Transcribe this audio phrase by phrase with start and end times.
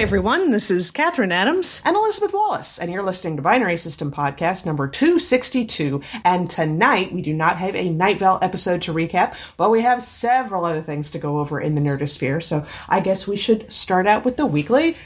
[0.00, 0.50] everyone.
[0.50, 1.82] This is Kathryn Adams.
[1.84, 6.00] and Elizabeth Wallace, and you're listening to Binary System Podcast number 262.
[6.24, 10.00] And tonight, we do not have a Night Vale episode to recap, but we have
[10.00, 12.42] several other things to go over in the Nerdosphere.
[12.42, 14.96] So I guess we should start out with the weekly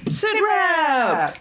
[0.40, 1.38] Rep!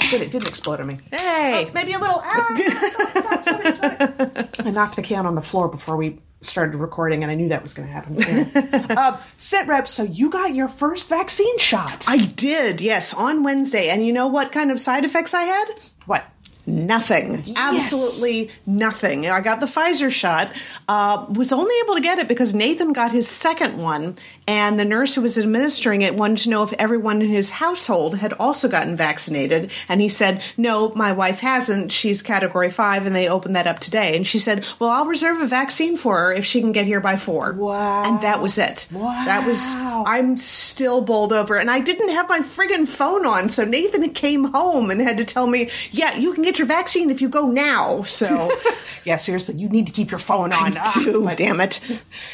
[0.00, 0.98] Oh, good, it didn't explode on me.
[1.10, 1.66] Hey.
[1.68, 2.22] Oh, maybe a little.
[2.24, 2.46] Ah.
[4.64, 7.62] I knocked the can on the floor before we started recording, and I knew that
[7.62, 8.88] was going to happen.
[8.98, 9.86] Um, sit rep.
[9.86, 12.04] So you got your first vaccine shot.
[12.08, 13.90] I did, yes, on Wednesday.
[13.90, 15.66] And you know what kind of side effects I had?
[16.06, 16.24] what?
[16.66, 17.44] Nothing.
[17.56, 19.26] Absolutely nothing.
[19.28, 20.54] I got the Pfizer shot.
[20.88, 24.16] Uh, was only able to get it because Nathan got his second one,
[24.48, 28.16] and the nurse who was administering it wanted to know if everyone in his household
[28.16, 29.70] had also gotten vaccinated.
[29.88, 31.92] And he said, No, my wife hasn't.
[31.92, 34.16] She's category five, and they opened that up today.
[34.16, 37.00] And she said, Well, I'll reserve a vaccine for her if she can get here
[37.00, 37.52] by four.
[37.52, 38.04] Wow.
[38.04, 38.88] And that was it.
[38.90, 40.04] That was, Wow.
[40.06, 41.56] I'm still bowled over.
[41.58, 45.24] And I didn't have my friggin' phone on, so Nathan came home and had to
[45.24, 48.02] tell me, Yeah, you can get your vaccine if you go now.
[48.04, 48.48] So,
[49.04, 50.74] Yeah, seriously, you need to keep your phone on.
[50.78, 51.80] Ah, do, but- damn it.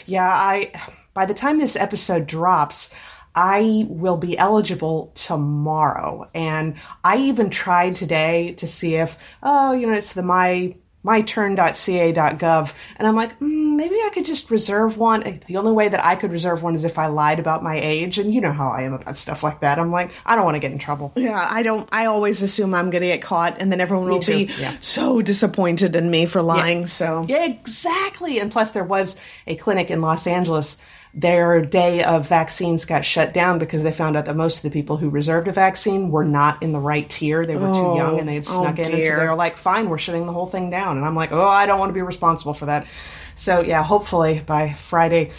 [0.06, 0.70] Yeah, I.
[1.14, 2.90] By the time this episode drops,
[3.34, 9.86] I will be eligible tomorrow, and I even tried today to see if oh, you
[9.86, 15.22] know, it's the my myturn.ca.gov and i'm like mm, maybe i could just reserve one
[15.24, 17.78] eh, the only way that i could reserve one is if i lied about my
[17.78, 20.44] age and you know how i am about stuff like that i'm like i don't
[20.44, 23.22] want to get in trouble Yeah, I don't, I always assume I'm going to get
[23.22, 24.74] caught and then everyone will be yeah.
[24.80, 26.86] so disappointed in me for lying.
[26.86, 28.38] So, Yeah, exactly.
[28.38, 29.16] And plus, there was
[29.46, 30.78] a clinic in Los Angeles.
[31.14, 34.70] Their day of vaccines got shut down because they found out that most of the
[34.70, 37.46] people who reserved a vaccine were not in the right tier.
[37.46, 38.92] They were too young oh, and they had oh snuck in.
[38.92, 40.96] And so they were like, fine, we're shutting the whole thing down.
[40.96, 42.86] And I'm like, oh, I don't want to be responsible for that.
[43.34, 45.30] So, yeah, hopefully by Friday.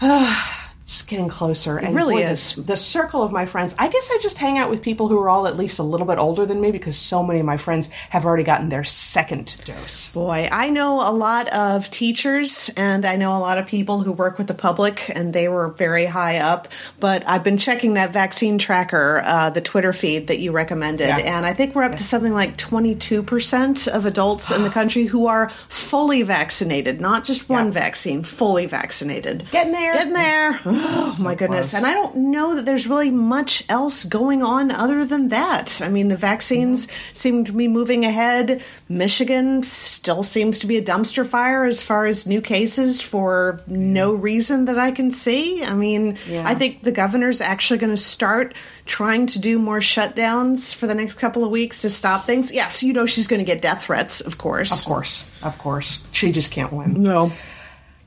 [0.88, 1.78] It's getting closer.
[1.78, 2.54] It and really boy, is.
[2.54, 3.74] The, circle of my friends.
[3.78, 6.06] I guess I just hang out with people who are all at least a little
[6.06, 9.60] bit older than me because so many of my friends have already gotten their second
[9.66, 10.14] dose.
[10.14, 14.12] Boy, I know a lot of teachers and I know a lot of people who
[14.12, 16.68] work with the public, and they were very high up.
[16.98, 21.18] But I've been checking that vaccine tracker, uh, the Twitter feed that you recommended, Yeah.
[21.18, 25.26] and I think we're up to something like 22% of adults in the country who
[25.26, 27.72] are fully vaccinated, not just one Yeah.
[27.72, 29.44] vaccine, fully vaccinated.
[29.50, 29.92] Getting there.
[29.92, 30.60] Getting there.
[30.80, 31.70] Oh, my goodness.
[31.70, 31.82] close.
[31.82, 35.80] And I don't know that there's really much else going on other than that.
[35.82, 38.62] I mean, the vaccines seem to be moving ahead.
[38.88, 44.12] Michigan still seems to be a dumpster fire as far as new cases for no
[44.14, 45.64] reason that I can see.
[45.64, 46.48] I mean, Yeah.
[46.48, 48.54] I think the governor's actually going to start
[48.86, 52.52] trying to do more shutdowns for the next couple of weeks to stop things.
[52.52, 54.72] Yes, you know she's going to get death threats, of course.
[54.80, 56.06] Of course, of course.
[56.12, 57.02] She just can't win.
[57.02, 57.32] No.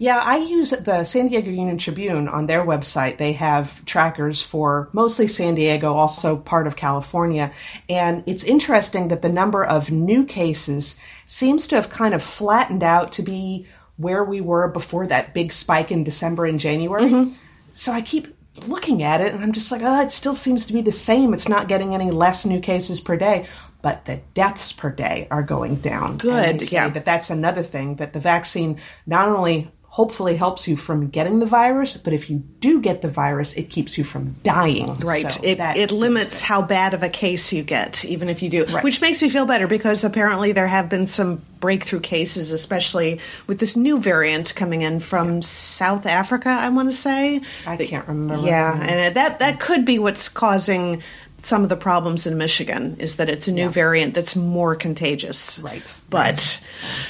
[0.01, 3.19] Yeah, I use the San Diego Union Tribune on their website.
[3.19, 7.51] They have trackers for mostly San Diego, also part of California.
[7.88, 12.81] And it's interesting that the number of new cases seems to have kind of flattened
[12.81, 13.67] out to be
[13.97, 17.03] where we were before that big spike in December and January.
[17.03, 17.35] Mm-hmm.
[17.72, 18.35] So I keep
[18.67, 21.31] looking at it and I'm just like, oh, it still seems to be the same.
[21.31, 23.45] It's not getting any less new cases per day.
[23.84, 26.17] But the deaths per day are going down.
[26.17, 26.90] Good, And they say yeah.
[26.90, 31.46] that that's another thing that the vaccine not only hopefully helps you from getting the
[31.46, 34.94] virus, but if you do get the virus, it keeps you from dying.
[34.96, 35.29] Right.
[35.29, 38.63] So it it limits how bad of a case you get, even if you do.
[38.66, 38.85] Right.
[38.85, 43.59] Which makes me feel better because apparently there have been some breakthrough cases, especially with
[43.59, 47.41] this new variant coming in from South Africa, I want to say.
[47.68, 48.47] I can't remember.
[48.47, 51.03] Yeah, and that that could be what's causing
[51.44, 55.59] some of the problems in Michigan is that it's a new variant that's more contagious.
[55.59, 56.62] Right, But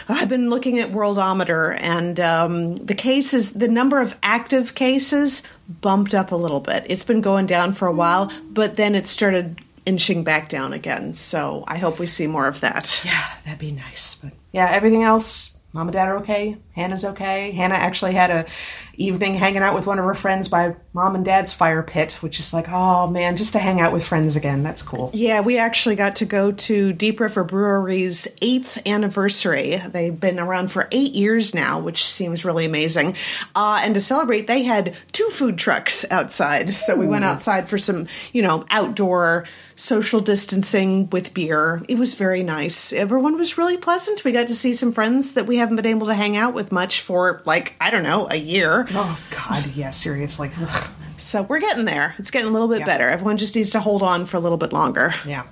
[0.07, 5.43] I've been looking at Worldometer and um, the cases, the number of active cases
[5.81, 6.85] bumped up a little bit.
[6.87, 11.13] It's been going down for a while, but then it started inching back down again.
[11.13, 13.01] So I hope we see more of that.
[13.03, 14.15] Yeah, that'd be nice.
[14.15, 16.57] But yeah, everything else, mom and dad are okay.
[16.73, 17.51] Hannah's okay.
[17.51, 18.45] Hannah actually had a
[19.05, 22.39] evening hanging out with one of her friends by mom and dad's fire pit, which
[22.39, 24.63] is like, oh man, just to hang out with friends again.
[24.63, 25.11] That's cool.
[25.13, 29.81] Yeah, we actually got to go to Deep River Brewery's eighth anniversary.
[29.87, 33.15] They've been around for eight years now, which seems really amazing.
[33.55, 36.69] Uh, and to celebrate, they had two food trucks outside.
[36.69, 39.45] So we went outside for some, you know, outdoor
[39.75, 41.83] social distancing with beer.
[41.87, 42.93] It was very nice.
[42.93, 44.23] Everyone was really pleasant.
[44.23, 46.71] We got to see some friends that we haven't been able to hang out with
[46.71, 48.87] much for, like, I don't know, a year.
[48.93, 50.49] Oh God, yeah, seriously.
[51.17, 52.15] So we're getting there.
[52.17, 53.07] It's getting a little bit better.
[53.09, 55.13] Everyone just needs to hold on for a little bit longer.
[55.25, 55.43] Yeah.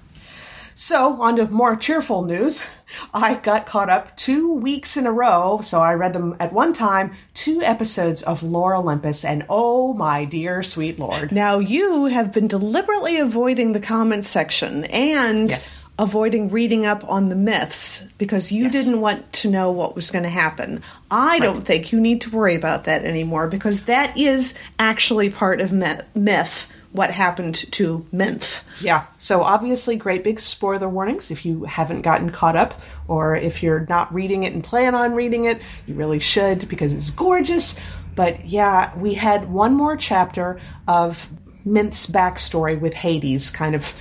[0.82, 2.64] So, on to more cheerful news.
[3.14, 6.72] I got caught up two weeks in a row, so I read them at one
[6.72, 11.34] time, two episodes of Lore Olympus, and oh my dear sweet lord.
[11.34, 15.86] Now, you have been deliberately avoiding the comment section and Yes.
[16.00, 18.72] avoiding reading up on the myths because you Yes.
[18.72, 20.82] didn't want to know what was going to happen.
[21.12, 25.60] I don't think you need to worry about that anymore because that is actually part
[25.60, 26.68] of myth.
[26.92, 28.62] What happened to Minthe.
[28.82, 33.62] Yeah, so obviously, great big spoiler warnings if you haven't gotten caught up, or if
[33.62, 37.80] you're not reading it and plan on reading it, you really should because it's gorgeous.
[38.16, 41.28] But yeah, we had one more chapter of
[41.66, 43.94] Minthe's backstory with Hades, kind of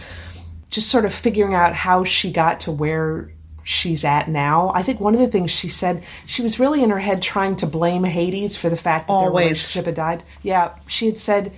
[0.70, 3.31] just sort of figuring out how she got to where
[3.64, 4.73] she's at now.
[4.75, 7.56] I think one of the things she said, she was really in her head trying
[7.56, 9.44] to blame Hades for the fact that their Always.
[9.44, 10.23] relationship had died.
[10.43, 11.52] Yeah, she had said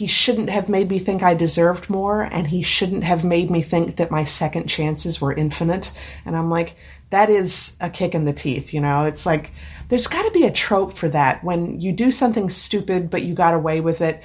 [0.00, 3.60] he shouldn't have made me think I deserved more, and he shouldn't have made me
[3.60, 5.92] think that my second chances were infinite.
[6.24, 6.74] And I'm like,
[7.10, 9.04] that is a kick in the teeth, you know?
[9.04, 9.50] It's like,
[9.90, 13.34] there's got to be a trope for that when you do something stupid, but you
[13.34, 14.24] got away with it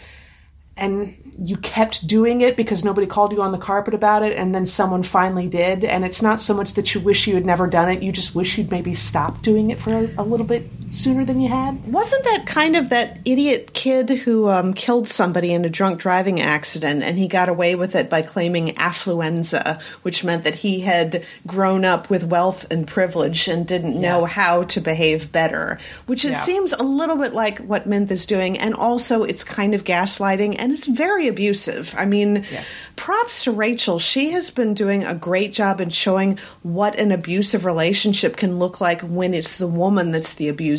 [0.78, 4.56] and you kept doing it because nobody called you on the carpet about it and
[4.56, 7.66] then someone finally did and it's not so much that you wish you had never
[7.66, 10.75] done it you just wish you'd maybe stopped doing it for a, a little bit
[10.88, 15.52] sooner than you had Wasn't that kind of that idiot kid who um, killed somebody
[15.52, 20.24] in a drunk driving accident and he got away with it by claiming affluenza, which
[20.24, 24.80] meant that he had grown up with wealth and privilege and didn't know how to
[24.80, 25.80] behave better?
[26.06, 26.38] Which Yeah.
[26.38, 30.56] seems a little bit like what Minthe is doing, and also it's kind of gaslighting
[30.60, 31.96] and it's very abusive.
[31.98, 32.62] I mean, Yeah.
[32.96, 33.98] props to Rachel.
[33.98, 38.80] She has been doing a great job in showing what an abusive relationship can look
[38.80, 40.75] like when it's the woman that's the abuser.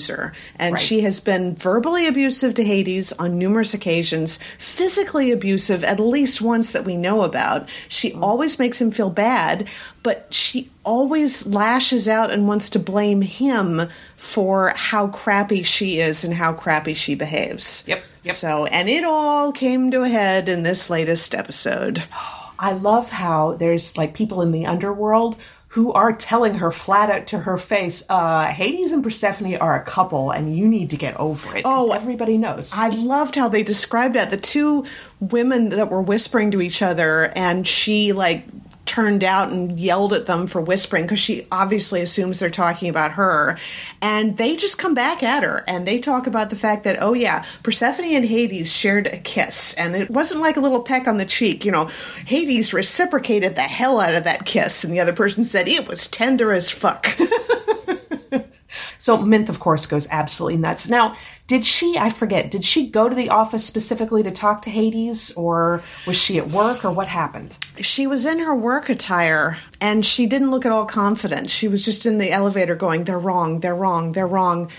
[0.59, 0.81] And Right.
[0.81, 6.73] she has been verbally abusive to Hades on numerous occasions, physically abusive at least once
[6.73, 7.69] that we know about.
[7.89, 8.23] She mm.
[8.23, 9.67] always makes him feel bad,
[10.03, 16.25] but she always lashes out and wants to blame him for how crappy she is
[16.25, 17.85] and how crappy she behaves.
[17.87, 18.35] Yep, yep.
[18.35, 22.05] So, and it all came to a head in this latest episode.
[22.59, 25.37] i love how there's like people in the underworld
[25.77, 29.85] who are telling her flat out to her face uh hades and persephone are a
[29.85, 31.63] couple and you need to get over it.
[31.67, 34.31] Oh, everybody knows I loved how they described that.
[34.31, 34.87] The two
[35.21, 38.45] women that were whispering to each other, and she like
[38.87, 43.13] turned out and yelled at them for whispering because she obviously assumes they're talking about
[43.13, 43.59] her.
[44.01, 47.13] And they just come back at her and they talk about the fact that, oh,
[47.13, 49.75] yeah, Persephone and Hades shared a kiss.
[49.75, 51.65] And it wasn't like a little peck on the cheek.
[51.65, 51.91] You know,
[52.25, 54.85] Hades reciprocated the hell out of that kiss.
[54.85, 57.09] And the other person said it was tender as fuck.
[58.99, 60.89] So Mint, of course, goes absolutely nuts.
[60.89, 64.71] Now, did she, I forget, did she go to the office specifically to talk to
[64.71, 67.59] Hades, or was she at work, or what happened?
[67.79, 71.51] She was in her work attire and she didn't look at all confident.
[71.51, 74.71] She was just in the elevator going, they're wrong, they're wrong, they're wrong.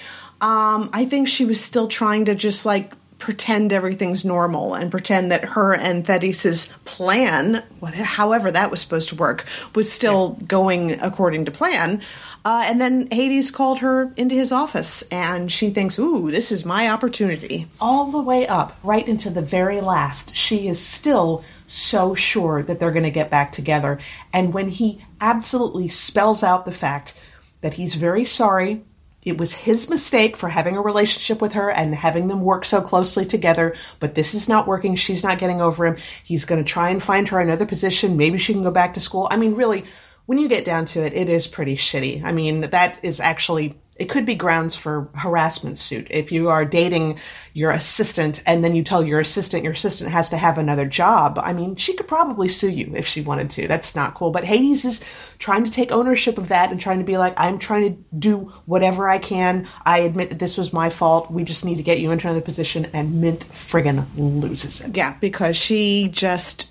[0.41, 5.31] Um, I think she was still trying to just like pretend everything's normal and pretend
[5.31, 11.01] that her and Thetis's plan, what, however that was supposed to work, was still going
[11.01, 12.01] according to plan.
[12.45, 16.63] Uh, and then Hades called her into his office and she thinks, ooh, this is
[16.63, 17.67] my opportunity.
[17.81, 22.79] All the way up, right into the very last, she is still so sure that
[22.79, 23.99] they're going to get back together.
[24.31, 27.19] And when he absolutely spells out the fact
[27.61, 28.85] that he's very sorry,
[29.27, 32.81] it was his mistake for having a relationship with her and having them work so
[32.81, 34.95] closely together, but this is not working.
[34.95, 35.97] She's not getting over him.
[36.24, 38.17] He's going to try and find her another position.
[38.17, 39.27] Maybe she can go back to school.
[39.29, 39.86] I mean, really,
[40.27, 42.24] when you get down to it, it is pretty shitty.
[42.24, 46.08] I mean, that is actually it could be grounds for harassment suit.
[46.10, 47.20] If you are dating
[47.54, 51.39] your assistant and then you tell your assistant your assistant has to have another job
[51.42, 53.68] i mean she could probably sue you if she wanted to.
[53.68, 54.30] That's not cool.
[54.30, 55.04] But hades is
[55.39, 58.54] trying to take ownership of that and trying to be like i'm trying to do
[58.66, 59.68] whatever i can.
[59.86, 61.32] I admit that this was my fault.
[61.32, 64.96] We just need to get you into another position and mint friggin loses it.
[64.96, 66.68] Yeah, because she just.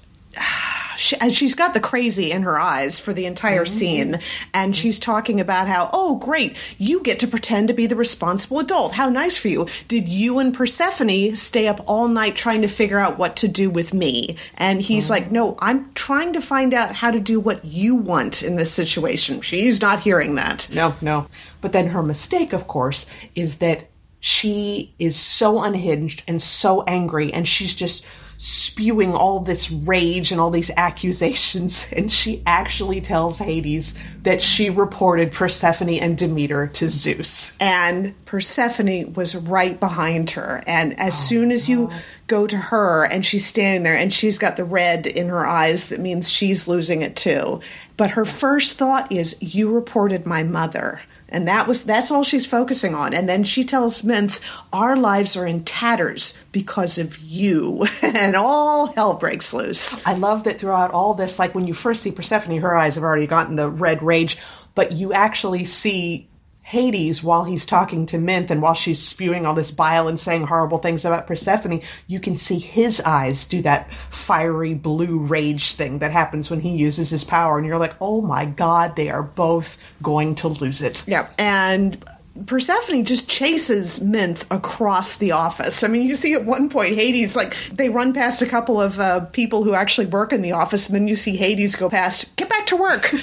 [0.97, 3.69] She, and she's got the crazy in her eyes for the entire mm.
[3.69, 4.21] scene.
[4.53, 8.59] And she's talking about how, oh, great, you get to pretend to be the responsible
[8.59, 8.95] adult.
[8.95, 9.67] How nice for you.
[9.89, 13.71] Did you and Persephone stay up all night trying to figure out what to do
[13.71, 14.37] with me?
[14.55, 15.11] And he's mm.
[15.11, 18.73] like, no, I'm trying to find out how to do what you want in this
[18.73, 19.41] situation.
[19.41, 20.69] She's not hearing that.
[20.73, 21.27] No, no.
[21.61, 23.89] But then her mistake, of course, is that
[24.21, 28.05] she is so unhinged and so angry, and she's just
[28.39, 31.87] spewing all this rage and all these accusations.
[31.97, 37.57] And she actually tells Hades that she reported Persephone and Demeter to Zeus.
[37.59, 40.63] And Persephone was right behind her.
[40.67, 41.91] And as oh, soon as you
[42.27, 45.89] go to her and she's standing there and she's got the red in her eyes,
[45.89, 47.61] that means she's losing it too.
[47.97, 52.47] But her first thought is, You reported my mother and that was that's all she's
[52.47, 53.13] focusing on.
[53.13, 54.41] And then she tells Minthe
[54.73, 57.87] our lives are in tatters because of you.
[58.17, 60.05] And all hell breaks loose.
[60.07, 63.05] I love that throughout all this like when you first see persephone her eyes have
[63.05, 64.39] already gotten the red rage
[64.75, 66.29] but you actually see
[66.67, 70.49] Hades while he's talking to Minthe and while she's spewing all this bile and saying
[70.49, 76.01] horrible things about Persephone, you can see his eyes do that fiery blue rage thing
[76.01, 77.57] that happens when he uses his power.
[77.57, 81.05] And you're like, oh my God, they are both going to lose it.
[81.07, 81.29] Yeah.
[81.39, 82.05] And
[82.47, 85.85] Persephone just chases Minthe across the office.
[85.85, 88.99] I mean, you see at one point Hades, like, they run past a couple of
[88.99, 92.35] uh, people who actually work in the office, and then you see Hades go past,
[92.35, 93.15] get back to work.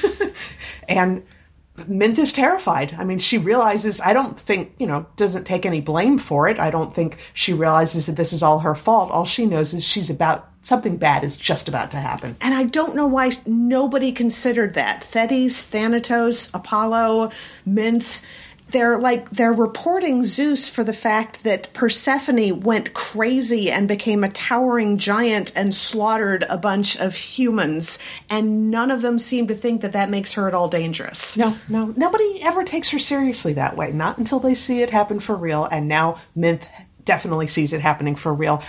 [0.88, 1.24] and
[1.78, 2.96] Minthe is terrified.
[3.00, 6.60] I mean, she realizes, I don't think, you know, doesn't take any blame for it.
[6.60, 9.12] I don't think she realizes that this is all her fault.
[9.12, 12.38] All she knows is she's about, something bad is just about to happen.
[12.42, 15.04] And I don't know why nobody considered that.
[15.04, 17.32] Thetis, Thanatos, Apollo,
[17.68, 18.20] Minthe
[18.74, 24.30] they're like they're reporting Zeus for the fact that Persephone went crazy and became a
[24.30, 28.00] towering giant and slaughtered a bunch of humans,
[28.30, 31.38] and none of them seem to think that that makes her at all dangerous.
[31.38, 33.94] No, no, nobody ever takes her seriously that way.
[33.94, 36.68] Not until they see it happen for real, and now Minthe
[37.06, 38.64] definitely sees it happening for real.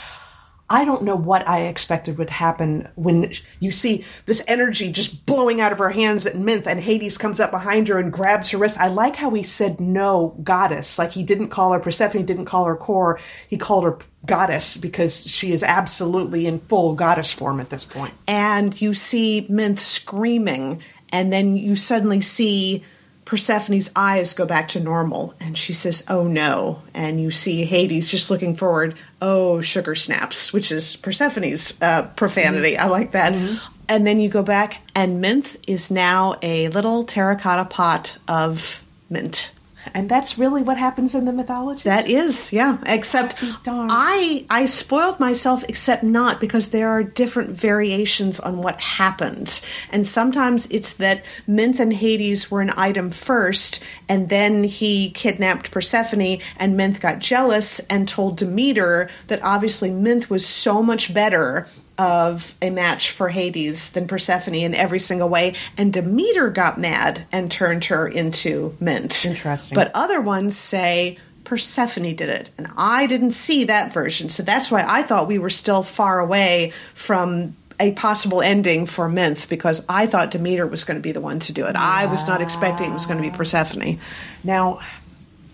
[0.71, 5.61] I don't know what I expected would happen when you see this energy just blowing
[5.61, 8.59] out of her hands at Minthe and Hades comes up behind her and grabs her
[8.59, 8.80] wrist.
[8.80, 10.99] I like how he said no goddess.
[10.99, 14.78] Like he didn't call her Persephone, he didn't call her Kore, he called her goddess
[14.78, 18.14] because she is absolutely in full goddess form at this point.
[18.26, 22.85] And you see Minthe screaming and then you suddenly see
[23.25, 26.83] Persephone's eyes go back to normal and she says, Oh no.
[26.92, 32.75] And you see Hades just looking forward, Oh, sugar snaps, which is Persephone's uh, profanity.
[32.75, 32.85] Mm-hmm.
[32.85, 33.33] I like that.
[33.33, 33.57] Mm-hmm.
[33.88, 39.53] And then you go back, and Minthe is now a little terracotta pot of mint.
[39.93, 41.83] And that's really what happens in the mythology.
[41.85, 42.79] That is, yeah.
[42.87, 43.37] Except
[43.67, 49.64] I I spoiled myself except not because there are different variations on what happens.
[49.91, 55.71] And sometimes it's that Minthe and Hades were an item first and then he kidnapped
[55.71, 61.67] Persephone and Minthe got jealous and told Demeter that obviously Minthe was so much better
[61.96, 67.26] of a match for Hades than Persephone in every single way, and Demeter got mad
[67.30, 69.24] and turned her into Mint.
[69.24, 69.76] Interesting.
[69.76, 74.70] But other ones say Persephone did it, and I didn't see that version, so that's
[74.70, 79.84] why I thought we were still far away from a possible ending for Minthe because
[79.88, 81.74] I thought Demeter was going to be the one to do it.
[81.76, 83.98] I was not expecting it was going to be Persephone.
[84.44, 84.80] Now,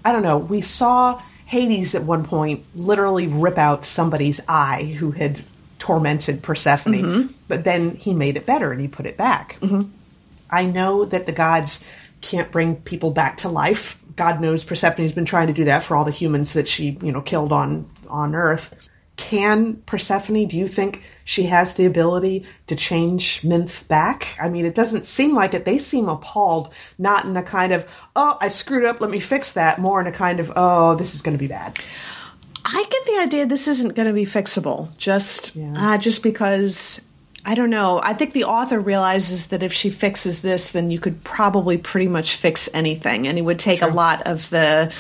[0.04, 0.38] I don't know.
[0.38, 5.42] We saw Hades at one point literally rip out somebody's eye who had
[5.80, 7.32] tormented Persephone, mm-hmm.
[7.48, 9.56] but then he made it better and he put it back.
[9.60, 9.90] Mm-hmm.
[10.48, 11.84] I know that the gods
[12.20, 14.00] can't bring people back to life.
[14.14, 17.10] God knows Persephone's been trying to do that for all the humans that she, you
[17.10, 18.88] know, killed on on Earth.
[19.16, 24.28] Can Persephone, do you think she has the ability to change Minthe back?
[24.40, 25.66] I mean, it doesn't seem like it.
[25.66, 29.52] They seem appalled, not in a kind of, oh, I screwed up, let me fix
[29.52, 31.78] that, more in a kind of, oh, this is going to be bad.
[32.72, 35.94] I get the idea this isn't going to be fixable, just yeah.
[35.94, 37.00] uh, just because
[37.44, 38.00] I don't know.
[38.02, 42.08] I think the author realizes that if she fixes this, then you could probably pretty
[42.08, 44.92] much fix anything, and it would take a lot of the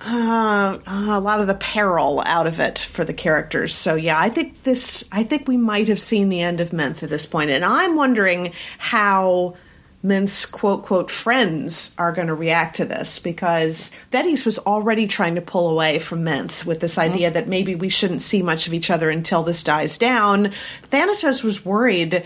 [0.00, 3.74] uh, a lot of the peril out of it for the characters.
[3.74, 5.04] So yeah, I think this.
[5.10, 7.96] I think we might have seen the end of Minthe at this point, and I'm
[7.96, 9.56] wondering how
[10.04, 15.36] Minthe's quote quote friends are going to react to this because Thetis was already trying
[15.36, 17.34] to pull away from Minthe with this idea mm-hmm.
[17.34, 20.52] that maybe we shouldn't see much of each other until this dies down.
[20.82, 22.22] Thanatos was worried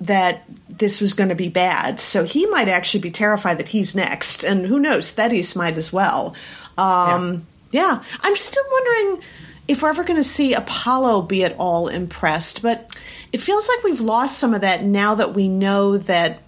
[0.00, 3.94] that this was going to be bad, so he might actually be terrified that he's
[3.94, 6.34] next, and who knows, Thetis might as well.
[6.76, 7.82] Um, yeah.
[7.82, 9.22] yeah, I'm still wondering
[9.68, 12.98] if we're ever going to see Apollo be at all impressed, but
[13.32, 16.40] it feels like we've lost some of that now that we know that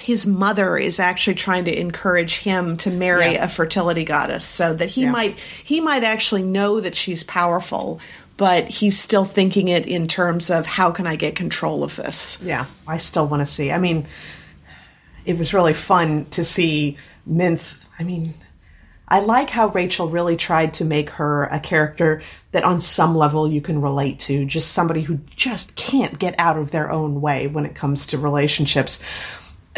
[0.00, 3.44] his mother is actually trying to encourage him to marry yeah.
[3.44, 5.10] a fertility goddess so that he yeah.
[5.10, 8.00] might he might actually know that she's powerful
[8.38, 12.40] but he's still thinking it in terms of how can I get control of this.
[12.40, 13.72] Yeah, I still want to see.
[13.72, 14.06] I mean,
[15.26, 16.96] it was really fun to see
[17.28, 17.74] Minthe.
[17.98, 18.32] I mean,
[19.08, 23.50] I like how Rachel really tried to make her a character that on some level
[23.50, 27.48] you can relate to, just somebody who just can't get out of their own way
[27.48, 29.02] when it comes to relationships.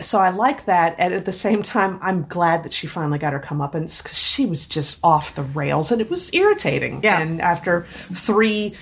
[0.02, 3.32] So I like that, and at the same time, I'm glad that she finally got
[3.32, 7.00] her comeuppance because she was just off the rails, and it was irritating.
[7.02, 7.20] Yeah.
[7.20, 8.74] And after three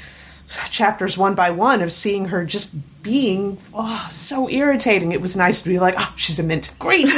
[0.70, 2.72] chapters, one by one, of seeing her just
[3.02, 6.70] being oh, so irritating, it was nice to be like, oh, she's a mint.
[6.78, 7.08] Great.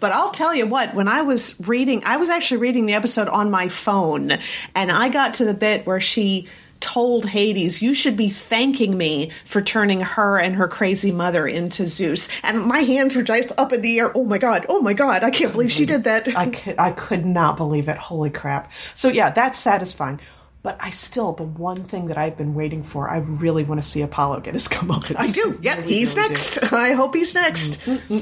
[0.00, 3.28] But I'll tell you what, when I was reading, I was actually reading the episode
[3.28, 4.32] on my phone,
[4.74, 6.48] and I got to the bit where she
[6.80, 11.86] told Hades, You should be thanking me for turning her and her crazy mother into
[11.86, 12.28] Zeus.
[12.42, 14.12] And my hands were just up in the air.
[14.16, 16.34] Oh my God, oh my God, I can't believe she did that.
[16.36, 17.96] I could, I could not believe it.
[17.96, 18.70] Holy crap.
[18.94, 20.20] So, yeah, that's satisfying.
[20.62, 23.86] But I still, the one thing that I've been waiting for, I really want to
[23.86, 25.16] see Apollo get his comeuppance.
[25.18, 25.58] I do.
[25.62, 26.32] Yeah, Really, he's really do.
[26.34, 26.62] next.
[26.74, 27.80] I hope he's next.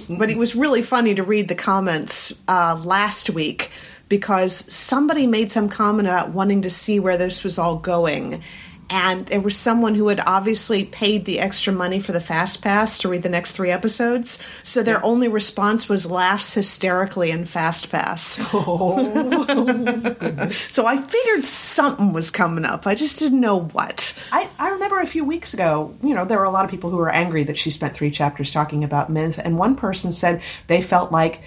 [0.09, 3.71] But it was really funny to read the comments uh, last week
[4.09, 8.43] because somebody made some comment about wanting to see where this was all going.
[8.91, 12.97] And there was someone who had obviously paid the extra money for the fast pass
[12.99, 14.43] to read the next three episodes.
[14.63, 18.39] So their only response was laughs hysterically in fast pass.
[18.61, 22.87] Oh, so I figured something was coming up.
[22.87, 24.19] I just didn't know what.
[24.33, 26.91] I, I remember a few weeks ago, you know, there were a lot of people
[26.91, 29.39] who were angry that she spent three chapters talking about Myth.
[29.43, 31.43] and one person said they felt like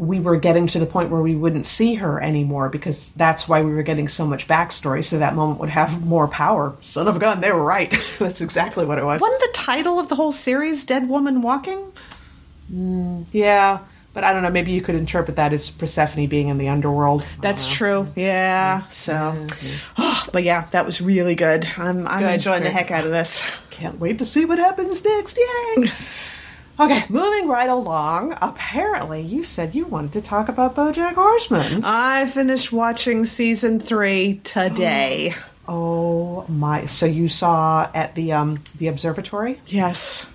[0.00, 3.60] we were getting to the point where we wouldn't see her anymore because that's why
[3.60, 6.74] we were getting so much backstory, so that moment would have more power.
[6.80, 7.94] Son of a gun, they were right.
[8.18, 9.20] that's exactly what it was.
[9.20, 11.92] Wasn't the title of the whole series Dead Woman Walking?
[12.70, 13.80] Hmm, yeah,
[14.14, 14.50] but I don't know.
[14.50, 17.26] Maybe you could interpret that as Persephone being in the underworld.
[17.42, 17.74] That's uh-huh.
[17.74, 18.08] true.
[18.16, 18.86] Yeah.
[18.86, 19.46] So,
[19.98, 21.68] oh, but yeah, that was really good.
[21.76, 23.46] I'm, I'm Good, enjoying the heck out of this.
[23.68, 25.36] Can't wait to see what happens next.
[25.36, 25.90] Yay!
[26.80, 28.36] okay, moving right along.
[28.40, 31.82] Apparently, you said you wanted to talk about BoJack Horseman.
[31.84, 35.34] I finished watching season three today.
[35.68, 36.86] Oh my!
[36.86, 39.60] So you saw at the um the observatory?
[39.66, 40.28] yes.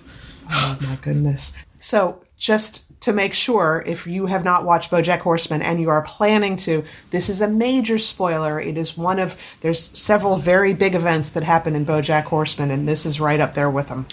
[0.50, 1.52] Oh my goodness!
[1.78, 6.02] So just to make sure, if you have not watched BoJack Horseman and you are
[6.02, 8.58] planning to, this is a major spoiler.
[8.58, 12.88] It is one of there's several very big events that happen in BoJack Horseman, and
[12.88, 14.06] this is right up there with them.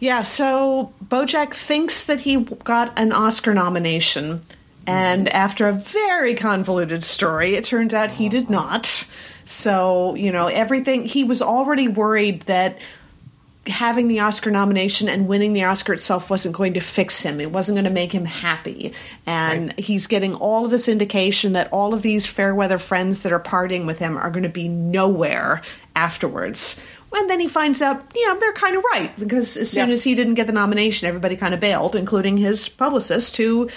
[0.00, 0.22] Yeah.
[0.22, 4.42] So Bojack thinks that he got an Oscar nomination,
[4.86, 5.36] and mm-hmm.
[5.36, 9.08] after a very convoluted story, it turns out he did not.
[9.44, 11.04] So you know everything.
[11.04, 12.78] He was already worried that
[13.68, 17.40] having the Oscar nomination and winning the Oscar itself wasn't going to fix him.
[17.40, 18.92] It wasn't going to make him happy.
[19.26, 23.32] And he's getting all of this indication that all of these fair weather friends that
[23.32, 25.62] are partying with him are going to be nowhere
[25.94, 26.82] afterwards.
[27.12, 29.92] And then he finds out, yeah, they're kind of right because as soon Yeah.
[29.92, 33.68] as he didn't get the nomination, everybody kind of bailed, including his publicist, who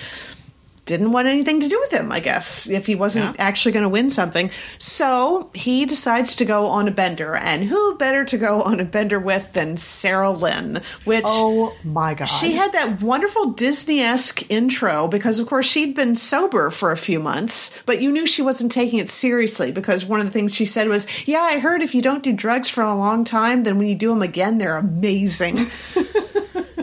[0.86, 3.46] didn't want anything to do with him, I guess, if he wasn't Yeah.
[3.46, 4.50] actually going to win something.
[4.80, 7.36] So he decides to go on a bender.
[7.36, 10.82] And who better to go on a bender with than Sarah Lynn?
[11.06, 11.24] Which.
[11.28, 12.26] Oh my god!
[12.26, 16.98] She had that wonderful Disney esque intro because, of course, she'd been sober for a
[16.98, 20.54] few months, but you knew she wasn't taking it seriously because one of the things
[20.56, 23.64] she said was, Yeah, I heard if you don't do drugs for a long time,
[23.64, 25.68] then when you do them again, they're amazing.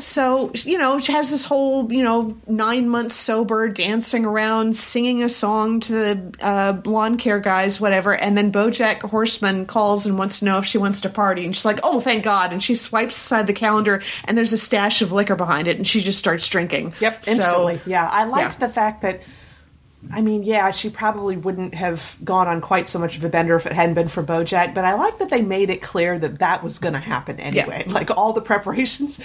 [0.00, 5.22] So, you know, she has this whole, you know, nine months sober, dancing around, singing
[5.22, 8.14] a song to the uh, lawn care guys, whatever.
[8.14, 11.44] And then Bojack Horseman calls and wants to know if she wants to party.
[11.44, 12.52] And she's like, oh, thank God.
[12.52, 15.86] And she swipes aside the calendar, and there's a stash of liquor behind it, and
[15.86, 16.94] she just starts drinking.
[17.00, 17.80] Yep, So- instantly.
[17.86, 18.66] yeah, I liked yeah.
[18.66, 19.22] the fact that.
[20.12, 23.56] I mean, yeah, she probably wouldn't have gone on quite so much of a bender
[23.56, 24.74] if it hadn't been for BoJack.
[24.74, 27.84] But I like that they made it clear that that was going to happen anyway.
[27.98, 29.18] Like all the preparations,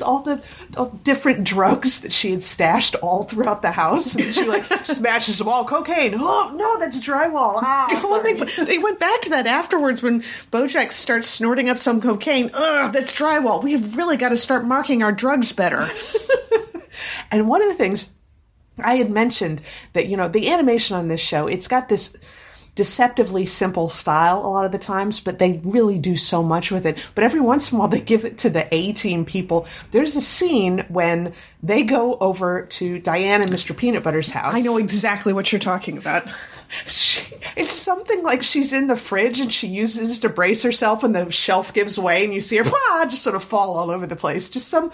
[0.00, 0.42] all the
[0.76, 5.38] all different drugs that she had stashed all throughout the house, and she like smashes
[5.38, 5.64] them all.
[5.64, 6.14] Cocaine.
[6.14, 7.58] Oh no, that's drywall.
[7.62, 10.20] Ah, Well, they, they went back to that afterwards when
[10.52, 12.50] Bojack starts snorting up some cocaine.
[12.54, 13.62] Ugh, that's drywall.
[13.62, 15.86] We have really got to start marking our drugs better.
[17.30, 18.08] And one of the things
[18.78, 19.60] I had mentioned
[19.92, 22.16] that, you know, the animation on this show, it's got this
[22.74, 26.86] deceptively simple style a lot of the times, but they really do so much with
[26.86, 26.98] it.
[27.14, 29.66] But every once in a while, they give it to the A team people.
[29.90, 33.76] There's a scene when they go over to Diane and Mr.
[33.76, 34.54] Peanut Butter's house.
[34.54, 36.26] I know exactly what you're talking about.
[36.86, 37.22] She,
[37.56, 41.30] it's something like she's in the fridge and she uses to brace herself, and the
[41.30, 42.64] shelf gives way, and you see her
[43.04, 44.48] just sort of fall all over the place.
[44.48, 44.90] Just some,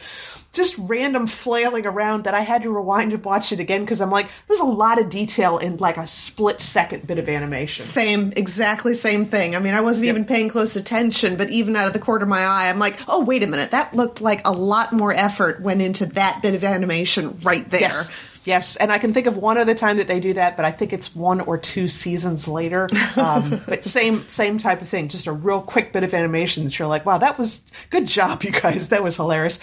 [0.52, 4.10] just random flailing around that I had to rewind and watch it again because I'm
[4.10, 7.84] like, there's a lot of detail in like a split second bit of animation.
[7.84, 9.54] Same, exactly same thing.
[9.54, 12.28] I mean, I wasn't even paying close attention, but even out of the corner of
[12.28, 13.70] my eye, I'm like, oh, wait a minute.
[13.70, 17.82] That looked like a lot more effort went into that bit of animation right there.
[17.82, 18.10] Yes.
[18.48, 20.72] Yes, and I can think of one other time that they do that, but I
[20.72, 22.88] think it's one or two seasons later.
[23.18, 26.78] Um, but same same type of thing, just a real quick bit of animation that
[26.78, 28.90] you're like, wow, that was good job, you guys.
[28.90, 29.58] That was hilarious.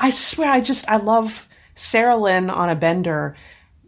[0.00, 3.36] I swear, I just I love Sarah Lynn on a bender.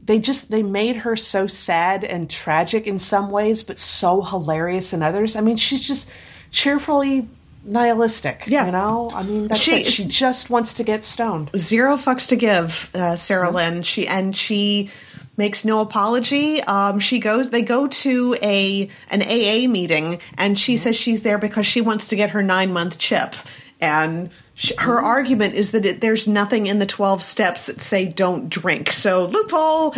[0.03, 4.93] They just they made her so sad and tragic in some ways, but so hilarious
[4.93, 5.35] in others.
[5.35, 6.11] I mean, she's just
[6.51, 7.29] cheerfully
[7.67, 8.45] nihilistic.
[8.47, 8.67] Yeah.
[8.67, 9.11] you know.
[9.15, 9.87] I mean, that's She- it.
[9.87, 11.51] She just wants to get stoned.
[11.57, 13.83] zero fucks to give, uh, Sarah Lynn.
[13.83, 14.91] She and she
[15.37, 16.63] makes no apology.
[16.63, 17.51] Um, she goes.
[17.51, 22.09] They go to a an AA meeting, and she says she's there because she wants
[22.09, 23.35] to get her nine month chip.
[23.81, 24.31] And
[24.79, 28.91] her argument is that it, there's nothing in the twelve steps that say don't drink.
[28.91, 29.91] So loophole.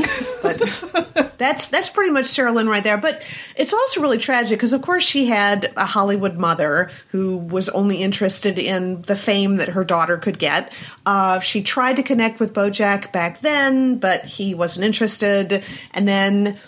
[0.43, 2.97] But that's that's pretty much Sarah Lynn right there.
[2.99, 3.23] But
[3.55, 7.99] it's also really tragic because, of course, she had a Hollywood mother who was only
[8.03, 10.73] interested in the fame that her daughter could get.
[11.07, 15.63] Uh, she tried to connect with BoJack back then, but he wasn't interested.
[15.93, 16.59] And then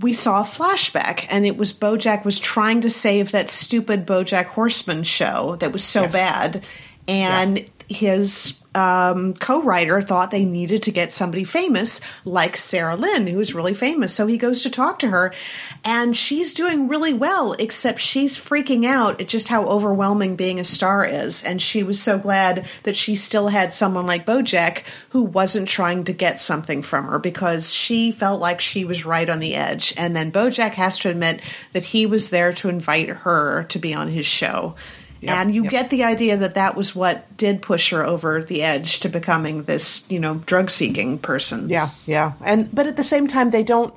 [0.00, 4.46] we saw a flashback, and it was BoJack was trying to save that stupid BoJack
[4.46, 6.12] Horseman show that was so Yes.
[6.12, 6.64] bad,
[7.08, 13.38] and his um, co-writer thought they needed to get somebody famous like Sarah Lynn, who
[13.38, 14.14] is really famous.
[14.14, 15.34] So he goes to talk to her,
[15.84, 20.64] and she's doing really well, except she's freaking out at just how overwhelming being a
[20.64, 21.44] star is.
[21.44, 26.04] And she was so glad that she still had someone like BoJack who wasn't trying
[26.04, 29.92] to get something from her because she felt like she was right on the edge.
[29.98, 33.92] And then BoJack has to admit that he was there to invite her to be
[33.92, 34.76] on his show.
[35.22, 35.70] Yep, and you yep.
[35.70, 39.62] get the idea that that was what did push her over the edge to becoming
[39.62, 41.68] this, you know, drug seeking person.
[41.68, 42.32] Yeah, yeah.
[42.44, 43.94] And but at the same time they don't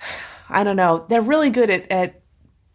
[0.48, 1.04] I don't know.
[1.08, 2.22] They're really good at, at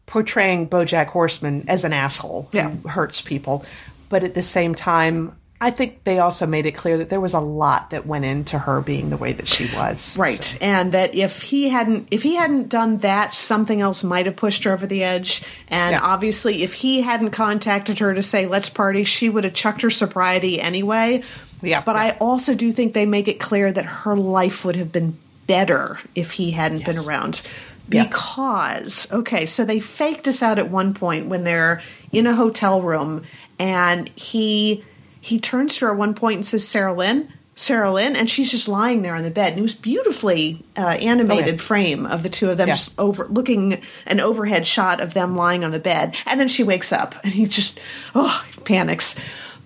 [0.05, 2.69] portraying Bojack Horseman as an asshole Yeah.
[2.69, 3.65] who hurts people.
[4.07, 7.33] But at the same time, I think they also made it clear that there was
[7.33, 10.15] a lot that went into her being the way that she was.
[10.17, 10.57] Right.
[10.61, 14.63] And that if he hadn't if he hadn't done that, something else might have pushed
[14.65, 15.41] her over the edge.
[15.67, 16.01] And Yeah.
[16.03, 19.89] obviously if he hadn't contacted her to say let's party, she would have chucked her
[19.89, 21.23] sobriety anyway.
[21.63, 21.81] Yeah.
[21.81, 25.17] But I also do think they make it clear that her life would have been
[25.47, 27.07] better if he hadn't been Yes.
[27.07, 27.41] around.
[27.89, 28.03] Yeah.
[28.03, 32.81] Because okay, so they faked us out at one point when they're in a hotel
[32.81, 33.23] room
[33.59, 34.83] and he
[35.25, 38.51] he turns to her at one point and says, Sarah Lynn, Sarah Lynn, and she's
[38.51, 39.51] just lying there on the bed.
[39.53, 41.57] And it was beautifully uh, animated Oh, yeah.
[41.57, 42.75] frame of the two of them Yeah.
[42.75, 46.15] just over looking an overhead shot of them lying on the bed.
[46.25, 47.79] And then she wakes up and he just
[48.13, 49.15] oh panics.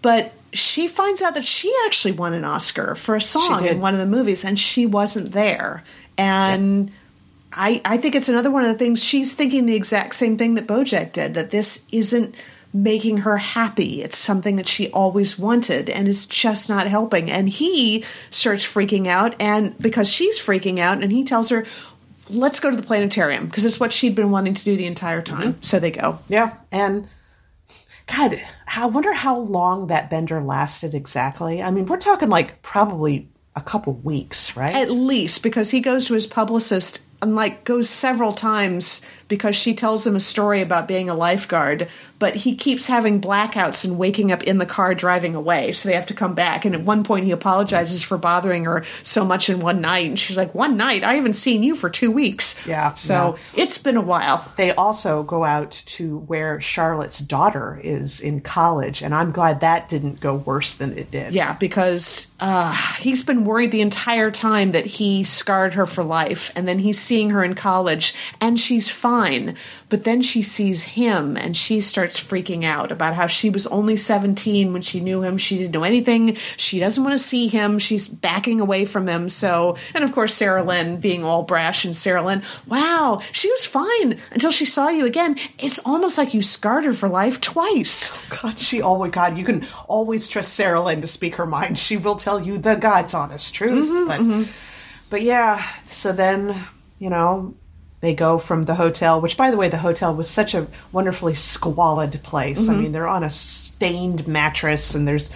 [0.02, 3.94] But she finds out that she actually won an Oscar for a song in one
[3.94, 5.84] of the movies, and she wasn't there.
[6.18, 6.92] And
[7.52, 10.54] I, I think it's another one of the things she's thinking the exact same thing
[10.56, 12.34] that Bojack did that this isn't
[12.74, 14.04] making her happy.
[14.04, 17.30] It's something that she always wanted and it's just not helping.
[17.30, 21.66] And he starts freaking out and because she's freaking out and he tells her,
[22.30, 25.22] let's go to the planetarium because it's what she'd been wanting to do the entire
[25.22, 25.54] time.
[25.54, 25.62] Mm-hmm.
[25.62, 26.20] So they go.
[26.28, 26.56] Yeah.
[26.72, 27.08] And
[28.06, 28.42] God,
[28.76, 31.62] I wonder how long that bender lasted exactly.
[31.62, 34.76] I mean, we're talking like probably a couple weeks, right?
[34.76, 39.74] At least because he goes to his publicist and like goes several times because she
[39.74, 41.88] tells him a story about being a lifeguard,
[42.20, 45.72] but he keeps having blackouts and waking up in the car driving away.
[45.72, 46.66] So they have to come back.
[46.66, 50.08] And at one point he apologizes for bothering her so much in one night.
[50.08, 51.04] And she's like, One night?
[51.06, 52.56] I haven't seen you for two weeks.
[52.68, 53.38] Yeah, So no.
[53.56, 54.52] it's been a while.
[54.58, 59.88] they also go out to where Charlotte's daughter is in college, and I'm glad that
[59.88, 61.34] didn't go worse than it did.
[61.34, 66.52] Yeah, because uh, he's been worried the entire time that he scarred her for life,
[66.56, 69.19] and then he's seeing her in college, and she's fine.
[69.90, 73.96] But then she sees him, and she starts freaking out about how she was only
[73.96, 75.38] 17 when she knew him.
[75.38, 76.38] She didn't know anything.
[76.58, 77.80] She doesn't want to see him.
[77.80, 79.30] She's backing away from him.
[79.30, 83.66] So, and of course, Sarah Lynn being all brash, and Sarah Lynn, wow, she was
[83.66, 85.38] fine until she saw you again.
[85.58, 88.12] It's almost like you scarred her for life twice.
[88.14, 91.46] Oh, God, she oh always, God, you can always trust Sarah Lynn to speak her
[91.46, 91.78] mind.
[91.80, 93.88] She will tell you the God's honest truth.
[93.88, 94.52] Mm-hmm, but, mm-hmm.
[95.10, 96.68] but yeah, so then,
[97.00, 97.56] you know,
[98.02, 101.36] they go from the hotel, which, by the way, the hotel was such a wonderfully
[101.36, 102.68] squalid place.
[102.68, 102.82] I mm-hmm.
[102.84, 105.32] mean, they're on a stained mattress and there's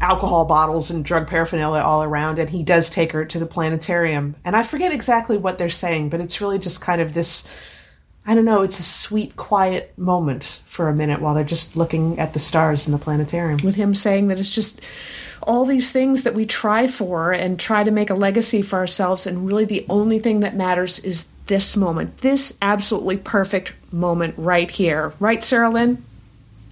[0.00, 2.38] alcohol bottles and drug paraphernalia all around.
[2.38, 4.36] And he does take her to the planetarium.
[4.44, 7.52] And I forget exactly what they're saying, but it's really just kind of this.
[8.28, 12.18] I don't know, it's a sweet, quiet moment for a minute while they're just looking
[12.18, 13.60] at the stars in the planetarium.
[13.62, 14.80] with him saying that it's just
[15.44, 19.28] all these things that we try for and try to make a legacy for ourselves
[19.28, 24.70] and really the only thing that matters is this moment this absolutely perfect moment right
[24.70, 26.04] here right sarah lynn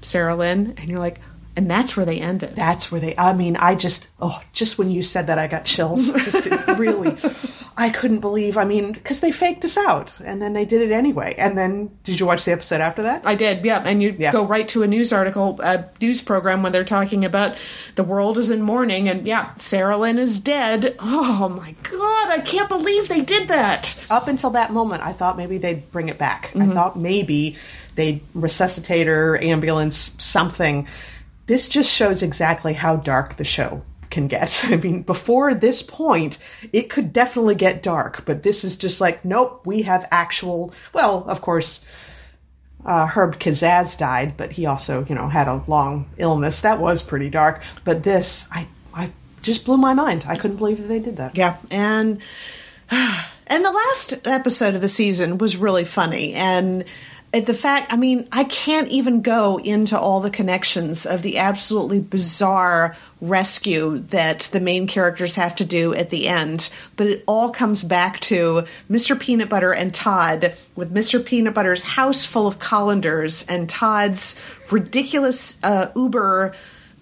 [0.03, 1.21] sarah lynn and you're like
[1.57, 2.57] and that's where they ended.
[2.57, 3.17] That's where they.
[3.17, 6.13] I mean, I just oh, just when you said that, I got chills.
[6.13, 6.47] Just
[6.79, 7.13] really,
[7.77, 8.57] I couldn't believe.
[8.57, 11.35] I mean, because they faked us out, and then they did it anyway.
[11.37, 13.23] And then, did you watch the episode after that?
[13.25, 13.83] I did, yeah.
[13.85, 14.31] And you Yeah.
[14.33, 17.57] go right to a news article, a news program when they're talking about
[17.97, 20.95] the world is in mourning, and yeah, Sarah Lynn is dead.
[21.01, 24.01] Oh my god, I can't believe they did that.
[24.09, 26.53] Up until that moment, I thought maybe they'd bring it back.
[26.55, 26.73] I mm-hmm.
[26.73, 27.57] thought maybe
[27.97, 30.87] they'd resuscitate her, ambulance, something.
[31.47, 33.83] This just shows exactly how dark the show
[34.14, 34.64] can get.
[34.68, 36.38] I mean, before this point,
[36.72, 40.72] it could definitely get dark, but this is just like, nope, we have actual.
[40.94, 41.85] Well, of course,
[42.87, 46.61] uh, Herb Kazaz died, but he also, you know, had a long illness.
[46.61, 47.62] That was pretty dark.
[47.85, 49.11] But this, I, I
[49.42, 50.24] just blew my mind.
[50.27, 51.37] I couldn't believe that they did that.
[51.37, 52.20] Yeah, and
[52.90, 56.85] and the last episode of the season was really funny, and
[57.40, 62.01] the fact, I mean, I can't even go into all the connections of the absolutely
[62.01, 67.51] bizarre rescue that the main characters have to do at the end, but it all
[67.51, 69.18] comes back to Mr.
[69.18, 71.25] Peanut Butter and Todd with Mr.
[71.25, 74.38] Peanut Butter's house full of colanders and Todd's
[74.70, 76.55] ridiculous uh, Uber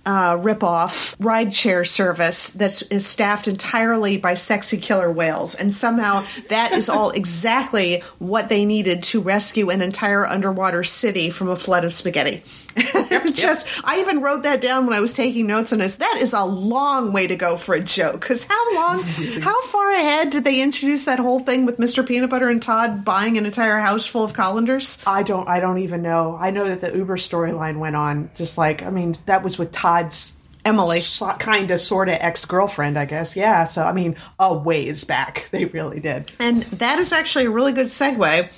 [0.05, 6.73] uh, ripoff rideshare service that is staffed entirely by sexy killer whales, and somehow that
[6.73, 11.85] is all exactly what they needed to rescue an entire underwater city from a flood
[11.85, 12.43] of spaghetti.
[13.33, 15.97] Just, I even wrote that down when I was taking notes on this.
[15.97, 18.21] That is a long way to go for a joke.
[18.21, 19.03] Because how long,
[19.41, 22.07] how far ahead did they introduce that whole thing with Mr.
[22.07, 25.03] Peanut Butter and Todd buying an entire house full of colanders?
[25.07, 26.37] I don't I don't even know.
[26.39, 29.73] I know that the Uber storyline went on just like I mean that was with
[29.93, 30.33] Todd's
[30.65, 31.01] Emily.
[31.39, 33.37] kind of sort of ex-girlfriend, I guess.
[33.37, 35.49] Yeah, so I mean, a ways back.
[35.53, 36.33] They really did.
[36.39, 38.49] And that is actually a really good segue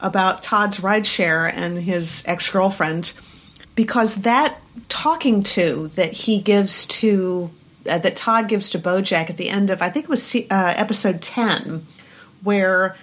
[0.00, 3.12] about Todd's rideshare and his ex girlfriend,
[3.74, 7.50] because that talking to that he gives to,
[7.88, 10.44] uh, that Todd gives to Bojack at the end of, I think it was uh,
[10.50, 11.86] episode 10,
[12.42, 12.96] where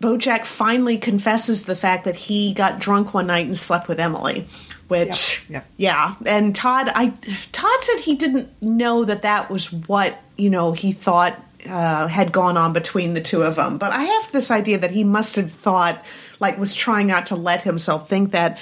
[0.00, 4.48] Bojack finally confesses the fact that he got drunk one night and slept with Emily.
[4.92, 5.66] Which, Yep, yep.
[5.76, 7.08] yeah, and Todd, I
[7.52, 12.32] Todd said he didn't know that that was what you know he thought uh, had
[12.32, 13.78] gone on between the two of them.
[13.78, 16.04] But I have this idea that he must have thought,
[16.40, 18.58] like, was trying not to let himself think that.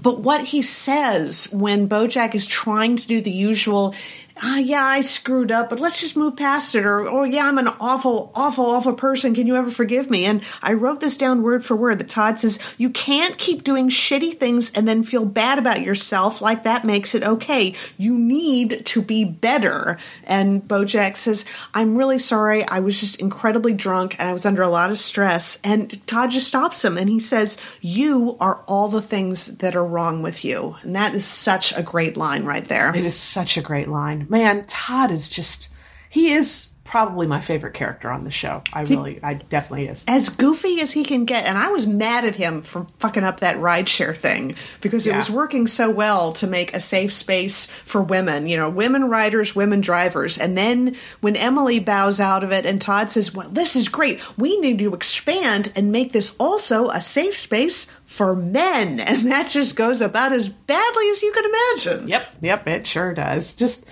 [0.00, 3.94] But what he says when Bojack is trying to do the usual,
[4.42, 7.58] ah, yeah, I screwed up, but let's just move past it, or, oh, yeah, I'm
[7.58, 9.34] an awful, awful, awful person.
[9.34, 10.24] Can you ever forgive me?
[10.24, 13.88] And I wrote this down word for word that Todd says, you can't keep doing
[13.88, 17.74] shitty things and then feel bad about yourself like that makes it okay.
[17.96, 19.98] You need to be better.
[20.24, 22.64] And Bojack says, I'm really sorry.
[22.64, 25.58] I was just incredibly drunk and I was under a lot of stress.
[25.64, 29.84] And Todd just stops him and he says, You are all the things that are
[29.84, 30.76] wrong with you.
[30.82, 32.94] And that is such a great line right there.
[32.94, 34.25] It is such a great line.
[34.28, 35.68] Man, Todd is just
[36.08, 38.62] he is probably my favorite character on the show.
[38.72, 40.04] I really I definitely is.
[40.06, 41.44] as goofy as he can get.
[41.44, 45.30] And I was mad at him for fucking up that rideshare thing because it was
[45.30, 49.80] working so well to make a safe space for women, you know, women riders, women
[49.80, 50.38] drivers.
[50.38, 54.20] And then when Emily bows out of it and Todd says, Well, this is great.
[54.38, 59.00] We need to expand and make this also a safe space for men.
[59.16, 62.08] And that just goes about as badly as you can imagine.
[62.08, 63.54] Yep, yep, it sure does.
[63.54, 63.88] Just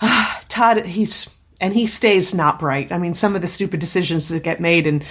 [0.48, 1.28] Todd, he's
[1.60, 2.92] and he stays not bright.
[2.92, 5.02] I mean, some of the stupid decisions that get made in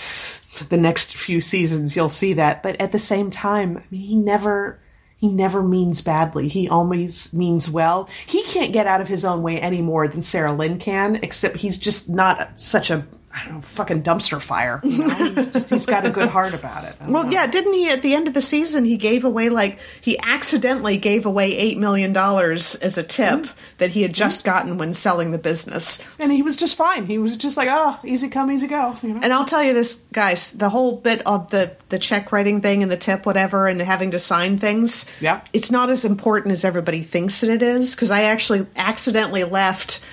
[0.69, 2.63] the next few seasons, you'll see that.
[2.63, 4.79] But at the same time, I mean, he never
[5.17, 6.47] he never means badly.
[6.47, 8.07] He always means well.
[8.27, 11.57] He can't get out of his own way any more than Sarah Lynn can, except
[11.57, 14.81] he's just not such a I don't know, fucking dumpster fire.
[14.83, 15.15] You know?
[15.15, 16.95] he's, just, he's got a good heart about it.
[17.07, 17.29] Well, know.
[17.29, 20.97] yeah, didn't he at the end of the season he gave away like he accidentally
[20.97, 23.51] gave away 8 million dollars as a tip hmm.
[23.77, 24.15] that he had hmm.
[24.15, 26.01] just gotten when selling the business.
[26.19, 27.05] and he was just fine.
[27.05, 28.95] He was just like, oh, easy come, easy go.
[29.03, 29.19] You know?
[29.21, 32.83] And I'll tell you this, guys, the whole bit of the the check writing thing
[32.83, 35.05] and the tip whatever and having to sign things.
[35.21, 35.41] Yeah.
[35.53, 40.03] It's not as important as everybody thinks that it is because I actually accidentally left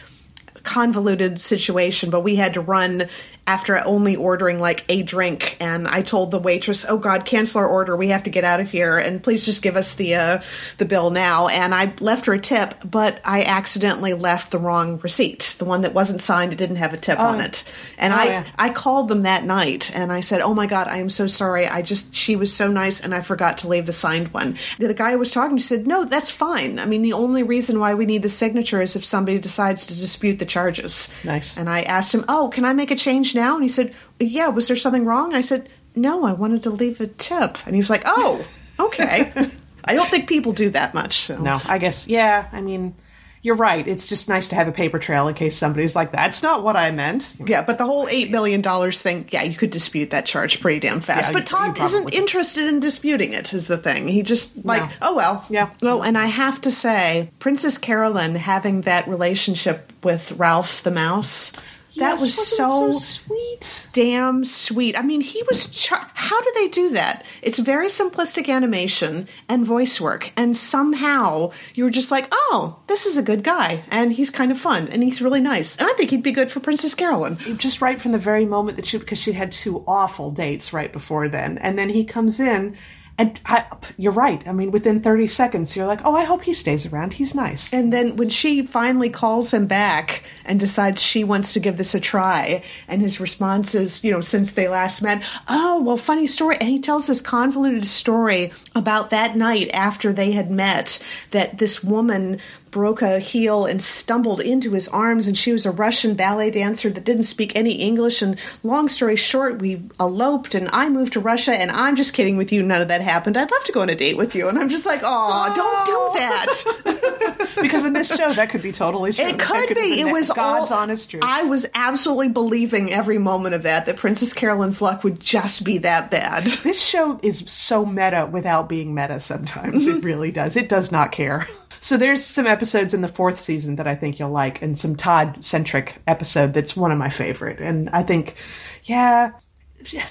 [0.64, 3.08] convoluted situation, but we had to run
[3.46, 7.66] after only ordering like a drink and I told the waitress, "Oh god, cancel our
[7.68, 7.94] order.
[7.94, 10.40] We have to get out of here and please just give us the uh
[10.78, 14.98] the bill now." And I left her a tip, but I accidentally left the wrong
[15.02, 15.56] receipt.
[15.58, 17.64] The one that wasn't signed, it didn't have a tip on it.
[17.98, 18.44] And Oh, I yeah.
[18.58, 21.66] I called them that night and I said, "Oh my god, I am so sorry.
[21.66, 24.94] I just she was so nice and I forgot to leave the signed one." The
[24.94, 26.78] guy I was talking to said, "No, that's fine.
[26.78, 29.94] I mean, the only reason why we need the signature is if somebody decides to
[29.96, 31.56] dispute the charges." Nice.
[31.58, 34.48] And I asked him, "Oh, can I make a change now?" And he said, "Yeah,
[34.48, 37.74] was there something wrong?" And I said, "No, I wanted to leave a tip." And
[37.74, 38.44] he was like, "Oh,
[38.80, 39.32] okay."
[39.86, 41.12] I don't think people do that much.
[41.14, 41.36] So.
[41.38, 42.94] No, I guess, yeah, I mean,
[43.42, 43.86] you're right.
[43.86, 46.74] It's just nice to have a paper trail in case somebody's like, that's not what
[46.74, 47.36] I meant.
[47.44, 51.00] Yeah, but the whole $8 million thing, yeah, you could dispute that charge pretty damn
[51.00, 51.28] fast.
[51.28, 54.08] Yeah, but Todd isn't probably- interested in disputing it, is the thing.
[54.08, 54.88] He just, like, No.
[55.02, 55.44] oh well.
[55.50, 55.68] Yeah.
[55.82, 61.52] Well, and I have to say, Princess Carolyn having that relationship with Ralph the Mouse,
[61.96, 63.86] that Yes, was wasn't so sweet.
[63.92, 64.98] damn sweet.
[64.98, 65.66] I mean, he was.
[65.66, 67.24] Char- How do they do that?
[67.42, 73.16] It's very simplistic animation and voice work, and somehow you're just like, "Oh, this is
[73.16, 76.10] a good guy, and he's kind of fun, and he's really nice, and I think
[76.10, 79.18] he'd be good for Princess Carolyn." Just right from the very moment that she, because
[79.20, 81.58] she had two awful dates right before then.
[81.58, 82.76] And then he comes in,
[83.16, 83.64] and I,
[83.96, 84.46] you're right.
[84.46, 87.12] I mean, within 30 seconds, you're like, oh, I hope he stays around.
[87.12, 87.72] He's nice.
[87.72, 91.94] And then when she finally calls him back and decides she wants to give this
[91.94, 96.26] a try, and his response is, you know, since they last met, oh, well, funny
[96.26, 96.56] story.
[96.58, 100.98] And he tells this convoluted story about that night after they had met
[101.30, 102.40] that this woman
[102.74, 106.90] broke a heel and stumbled into his arms and she was a Russian ballet dancer
[106.90, 111.20] that didn't speak any English and long story short we eloped and I moved to
[111.20, 113.82] Russia and I'm just kidding with you none of that happened I'd love to go
[113.82, 117.92] on a date with you and I'm just like oh don't do that because in
[117.92, 119.24] this show, that could be totally true.
[119.24, 120.00] It That could be.
[120.00, 121.22] It was God's all, honest truth.
[121.24, 125.78] I was absolutely believing every moment of that that Princess Carolyn's luck would just be
[125.78, 126.46] that bad.
[126.62, 129.86] this show is so meta without being meta sometimes.
[129.86, 129.98] Mm-hmm.
[129.98, 130.56] It really does.
[130.56, 131.48] It does not care.
[131.84, 134.96] So there's some episodes in the fourth season that I think you'll like, and some
[134.96, 137.60] Todd centric episode that's one of my favorite.
[137.60, 138.36] And I think,
[138.84, 139.32] yeah.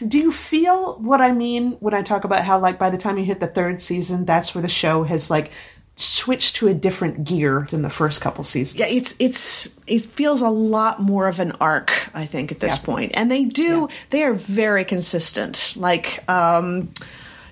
[0.07, 3.17] Do you feel what I mean when I talk about how, like, by the time
[3.17, 5.49] you hit the third season, that's where the show has like
[5.95, 8.79] switched to a different gear than the first couple seasons?
[8.79, 12.77] Yeah, it's it's it feels a lot more of an arc, I think, at this
[12.77, 12.85] Yeah.
[12.85, 13.11] point.
[13.15, 13.95] And they do Yeah.
[14.11, 15.73] they are very consistent.
[15.75, 16.89] Like um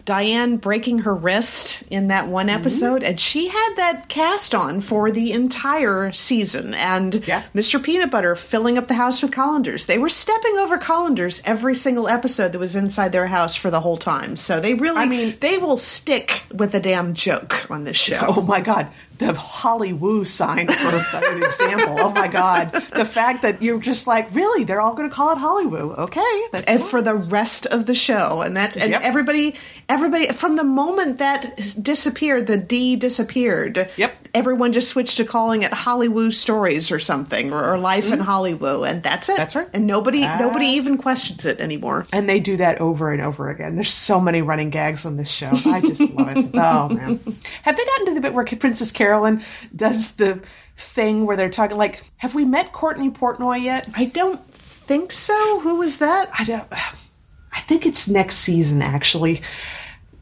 [0.06, 2.60] Diane breaking her wrist in that one Mm-hmm.
[2.60, 6.74] episode, and she had that cast on for the entire season.
[6.74, 7.44] And Yeah.
[7.56, 7.82] Mr.
[7.82, 9.86] Peanut Butter filling up the house with colanders.
[9.86, 13.80] They were stepping over colanders every single episode that was inside their house for the
[13.82, 14.36] whole time.
[14.38, 18.20] So they really, I mean- they will stick with a damn joke on this show.
[18.38, 18.88] Oh my God.
[19.22, 21.96] The Hollywoo sign for an example.
[22.00, 22.72] Oh my God.
[22.74, 25.96] The fact that you're just like, really, they're all going to call it Hollywoo.
[26.00, 26.42] Okay.
[26.52, 29.02] That's and for the rest of the show and that's and Yep.
[29.04, 29.56] everybody
[29.88, 34.21] everybody from the moment that disappeared the d disappeared Yep.
[34.34, 38.88] Everyone just switched to calling it hollywood stories or something or, or life in hollywood
[38.88, 39.38] and that's it Mm-hmm.
[39.42, 39.70] That's right.
[39.74, 40.38] and nobody Ah.
[40.40, 43.76] nobody even questions it anymore and they do that over and over again.
[43.76, 45.52] There's so many running gags on this show.
[45.66, 46.52] I just love it.
[46.56, 47.20] Oh man.
[47.64, 49.42] Have they gotten to the bit where Princess Carolyn
[49.76, 50.42] does the
[50.78, 53.88] thing where they're talking like, have we met Courtney Portnoy yet?
[53.96, 56.68] i don't think so who was that I don't.
[56.72, 59.42] I think it's next season actually.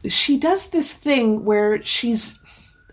[0.07, 2.38] She does this thing where she's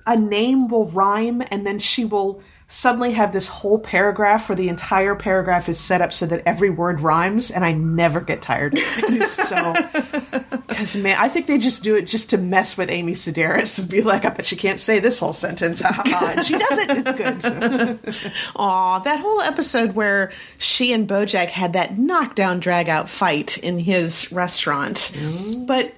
[0.07, 4.69] a name will rhyme and then she will suddenly have this whole paragraph where the
[4.69, 8.73] entire paragraph is set up so that every word rhymes and I never get tired.
[8.75, 9.05] of it.
[9.05, 9.73] It is so
[10.69, 13.88] because man, I think they just do it just to mess with Amy Sedaris and
[13.88, 15.79] be like, I bet she can't say this whole sentence.
[15.79, 16.90] She does it.
[16.90, 17.42] It's good.
[17.42, 23.59] So- Aw, that whole episode where she and Bojack had that knockdown drag out fight
[23.59, 24.97] in his restaurant.
[25.14, 25.66] Mm-hmm.
[25.66, 25.95] But,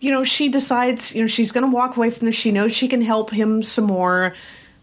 [0.00, 2.34] you know, she decides, you know, she's going to walk away from this.
[2.34, 4.34] She knows she can help him some more.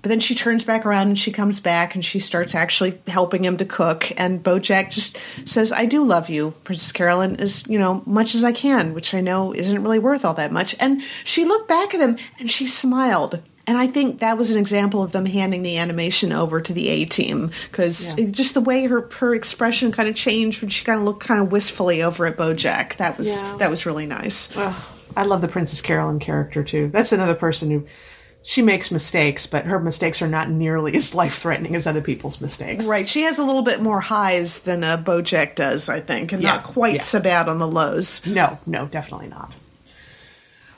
[0.04, 3.44] But then she turns back around and she comes back and she starts actually helping
[3.44, 4.12] him to cook.
[4.16, 8.44] And Bojack just says, I do love you, Princess Carolyn, as, you know, much as
[8.44, 10.76] I can, which I know isn't really worth all that much.
[10.80, 13.42] And she looked back at him and she smiled.
[13.66, 16.88] And I think that was an example of them handing the animation over to the
[16.90, 18.28] A team because Yeah.
[18.30, 21.42] just the way her her expression kind of changed when she kind of looked kind
[21.42, 22.96] of wistfully over at BoJack.
[22.98, 23.58] That was Yeah.
[23.58, 24.56] that was really nice.
[24.56, 24.74] Ugh,
[25.18, 26.90] I love the Princess Carolyn character too.
[26.90, 27.86] That's another person who
[28.44, 32.40] she makes mistakes, but her mistakes are not nearly as life threatening as other people's
[32.40, 32.86] mistakes.
[32.86, 36.42] Right, she has a little bit more highs than uh, BoJack does, I think, and
[36.42, 37.02] Yeah, not quite yeah.
[37.02, 38.26] so bad on the lows.
[38.26, 39.52] No, no, definitely not.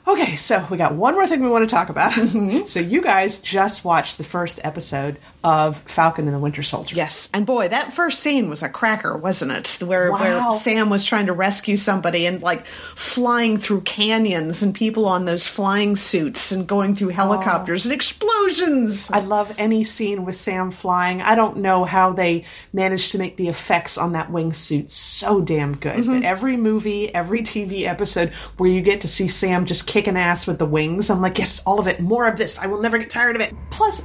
[0.08, 2.12] Okay, so we got one more thing we want to talk about.
[2.66, 6.96] so you guys just watched the first episode of Falcon and the Winter Soldier.
[6.96, 9.78] Yes, and boy, that first scene was a cracker, wasn't it?
[9.86, 15.06] Where where Sam was trying to rescue somebody and like flying through canyons and people
[15.06, 19.10] on those flying suits and going through helicopters and explosions.
[19.10, 21.22] I love any scene with Sam flying.
[21.22, 25.76] I don't know how they managed to make the effects on that wingsuit so damn
[25.76, 25.96] good.
[25.96, 26.20] Mm-hmm.
[26.20, 30.46] But every movie, every TV episode where you get to see Sam just kicking ass
[30.46, 32.58] with the wings, I'm like, yes, all of it, more of this.
[32.58, 33.54] I will never get tired of it.
[33.70, 34.02] Plus,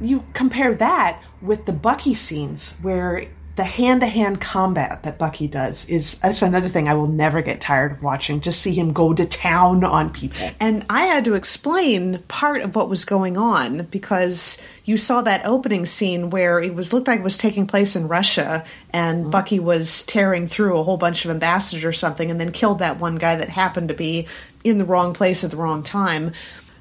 [0.00, 5.48] you compare that with the Bucky scenes where the hand to hand combat that Bucky
[5.48, 8.40] does is that's another thing I will never get tired of watching.
[8.40, 10.48] Just see him go to town on people.
[10.60, 15.44] And I had to explain part of what was going on because you saw that
[15.44, 19.30] opening scene where it was looked like it was taking place in Russia and mm-hmm.
[19.30, 23.00] Bucky was tearing through a whole bunch of ambassadors or something and then killed that
[23.00, 24.28] one guy that happened to be
[24.62, 26.32] in the wrong place at the wrong time.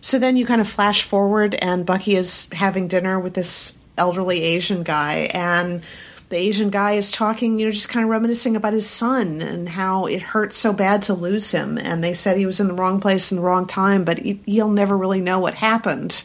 [0.07, 4.41] So then you kind of flash forward and Bucky is having dinner with this elderly
[4.41, 5.83] Asian guy and
[6.29, 9.67] the Asian guy is talking, you know, just kind of reminiscing about his son and
[9.67, 11.77] how it hurt so bad to lose him.
[11.77, 14.69] And they said he was in the wrong place in the wrong time, but he'll
[14.69, 16.23] never really know what happened.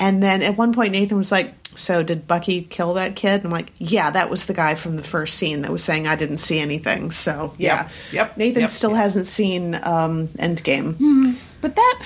[0.00, 3.34] And then at one point, Nathan was like, So did Bucky kill that kid?
[3.34, 6.08] And I'm like, Yeah, that was the guy from the first scene that was saying
[6.08, 7.12] I didn't see anything.
[7.12, 7.84] So, yeah.
[7.84, 7.90] Yep.
[8.12, 8.98] yep Nathan yep, still yep.
[8.98, 10.94] hasn't seen um, Endgame.
[10.94, 11.34] Mm-hmm.
[11.60, 12.02] But that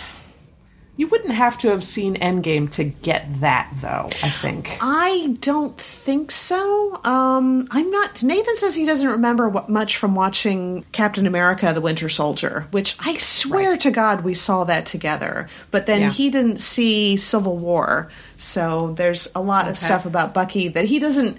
[0.97, 4.79] you wouldn't have to have seen Endgame to get that, though, I think.
[4.81, 6.99] I don't think so.
[7.05, 8.23] Um, I'm not.
[8.23, 12.97] Nathan says he doesn't remember what, much from watching Captain America the Winter Soldier, which
[12.99, 13.81] I swear right.
[13.81, 15.49] to God we saw that together.
[15.71, 16.11] But then yeah.
[16.11, 18.11] he didn't see Civil War.
[18.39, 19.71] So there's a lot okay.
[19.71, 21.37] of stuff about Bucky that he doesn't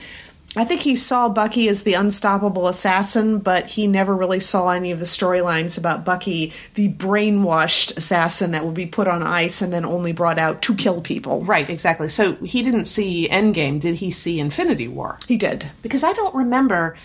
[0.57, 4.91] I think he saw Bucky as the unstoppable assassin, but he never really saw any
[4.91, 9.71] of the storylines about Bucky, the brainwashed assassin that would be put on ice and
[9.71, 11.43] then only brought out to kill people.
[11.45, 12.09] Right, exactly.
[12.09, 13.79] So he didn't see Endgame.
[13.79, 15.19] Did he see Infinity War?
[15.27, 15.69] He did.
[15.83, 16.97] Because I don't remember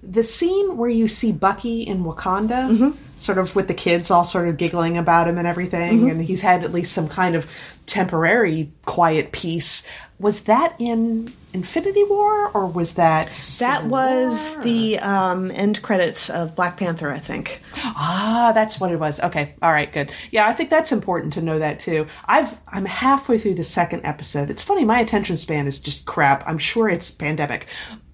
[0.00, 2.90] the scene where you see Bucky in Wakanda, mm-hmm.
[3.20, 6.08] Sort of with the kids all sort of giggling about him and everything, mm-hmm.
[6.08, 7.46] and he's had at least some kind of
[7.86, 9.86] temporary quiet peace.
[10.18, 14.64] Was that in Infinity War, or was that that was War?
[14.64, 17.10] the um, end credits of Black Panther?
[17.10, 17.60] I think.
[17.76, 19.20] Ah, that's what it was.
[19.20, 20.10] Okay, all right, good.
[20.30, 22.06] Yeah, I think that's important to know that too.
[22.24, 24.50] I've I'm halfway through the second episode.
[24.50, 26.42] It's funny, my attention span is just crap.
[26.46, 27.66] I'm sure it's pandemic,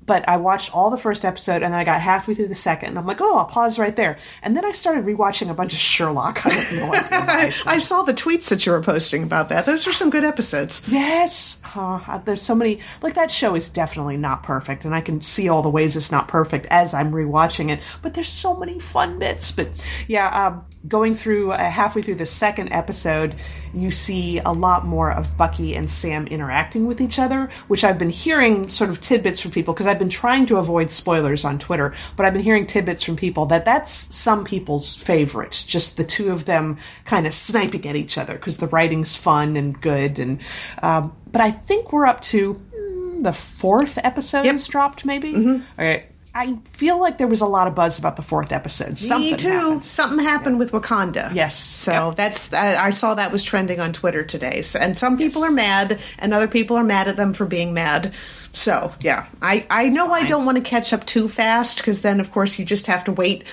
[0.07, 2.91] but I watched all the first episode and then I got halfway through the second
[2.91, 4.19] and I'm like, oh, I'll pause right there.
[4.43, 6.47] And then I started rewatching a bunch of Sherlock.
[6.47, 7.53] I have no idea.
[7.67, 9.67] I saw the tweets that you were posting about that.
[9.67, 10.87] Those were some good episodes.
[10.89, 11.61] Yes.
[11.75, 15.49] Uh, there's so many, like that show is definitely not perfect and I can see
[15.49, 19.19] all the ways it's not perfect as I'm rewatching it, but there's so many fun
[19.19, 19.51] bits.
[19.51, 19.69] But
[20.07, 23.35] yeah, um, going through uh, halfway through the second episode,
[23.75, 27.99] you see a lot more of Bucky and Sam interacting with each other, which I've
[27.99, 31.59] been hearing sort of tidbits from people because I've been trying to avoid spoilers on
[31.59, 36.05] Twitter, but I've been hearing tidbits from people that that's some people's favorite, just the
[36.05, 36.77] two of them
[37.07, 40.19] kind of sniping at each other because the writing's fun and good.
[40.19, 40.43] And
[40.83, 44.53] um, but I think we're up to mm, the fourth episode yep.
[44.53, 45.33] has dropped, maybe.
[45.33, 45.81] Mm-hmm.
[45.81, 46.05] Okay.
[46.37, 48.99] I feel like there was a lot of buzz about the fourth episode.
[48.99, 49.49] Something Me too.
[49.49, 49.85] Happened.
[49.85, 50.59] Something happened yeah.
[50.59, 51.35] with Wakanda.
[51.35, 51.57] Yes.
[51.57, 52.17] So yep.
[52.17, 54.61] that's I, I, saw that was trending on Twitter today.
[54.61, 55.51] So, and some people yes.
[55.51, 58.13] are mad, and other people are mad at them for being mad.
[58.53, 60.25] So yeah, I I know Fine.
[60.25, 63.05] I don't want to catch up too fast because then of course you just have
[63.05, 63.45] to wait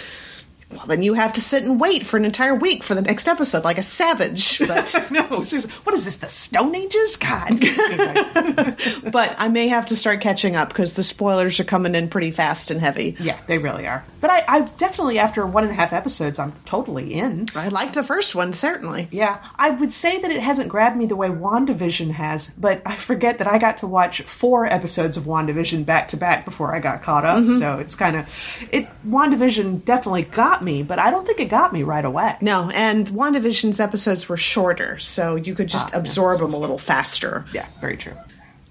[0.76, 3.28] well, then you have to sit and wait for an entire week for the next
[3.28, 4.60] episode, like a savage.
[4.60, 6.18] But no, seriously, what is this?
[6.18, 7.18] The Stone Ages?
[7.18, 7.60] God.
[9.12, 12.32] but I may have to start catching up because the spoilers are coming in pretty
[12.32, 13.16] fast and heavy.
[13.20, 14.04] Yeah, they really are.
[14.22, 17.46] But I, I definitely, after one and a half episodes, I'm totally in.
[17.56, 19.08] I liked the first one certainly.
[19.12, 22.96] Yeah, I would say that it hasn't grabbed me the way WandaVision has, but I
[22.96, 26.80] forget that I got to watch four episodes of WandaVision back to back before I
[26.80, 27.40] got caught up.
[27.40, 27.60] Mm-hmm.
[27.60, 28.30] So it's kind of
[28.72, 28.88] it.
[29.08, 32.38] WandaVision definitely got me, but I don't think it got me right away.
[32.42, 36.58] No, and WandaVision's episodes were shorter, so you could just ah, absorb yeah, them a
[36.58, 37.46] little faster.
[37.54, 38.14] Yeah, very true.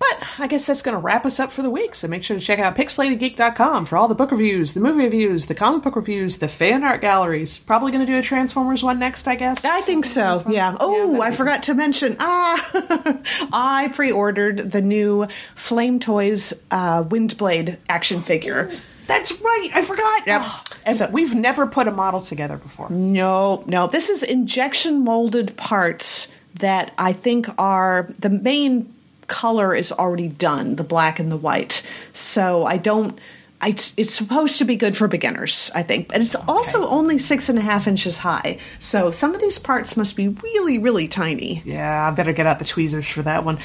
[0.03, 1.95] But I guess that's going to wrap us up for the week.
[1.95, 5.47] So make sure to check out pixelatedgeek.com for all the book reviews, the movie reviews,
[5.47, 7.59] the comic book reviews, the fan art galleries.
[7.59, 9.64] Probably going to do a Transformers one next, I guess.
[9.64, 10.43] I think so.
[10.49, 10.76] Yeah.
[10.80, 12.16] Oh, yeah, I forgot to mention.
[12.18, 13.20] Ah,
[13.53, 18.72] I pre-ordered the new Flame Toys uh, Windblade action figure.
[19.12, 19.68] That's right.
[19.74, 20.26] I forgot.
[20.26, 20.40] Yep.
[20.42, 22.90] Ah, and so, we've never put a model together before.
[22.90, 23.86] No, no.
[23.86, 28.92] This is injection molded parts that I think are the main
[29.26, 31.88] color is already done, the black and the white.
[32.12, 33.18] So I don't
[33.64, 36.44] it's, it's supposed to be good for beginners, I think, but it's okay.
[36.48, 38.58] also only six and a half inches high.
[38.80, 41.62] So some of these parts must be really, really tiny.
[41.64, 43.58] Yeah, I better get out the tweezers for that one.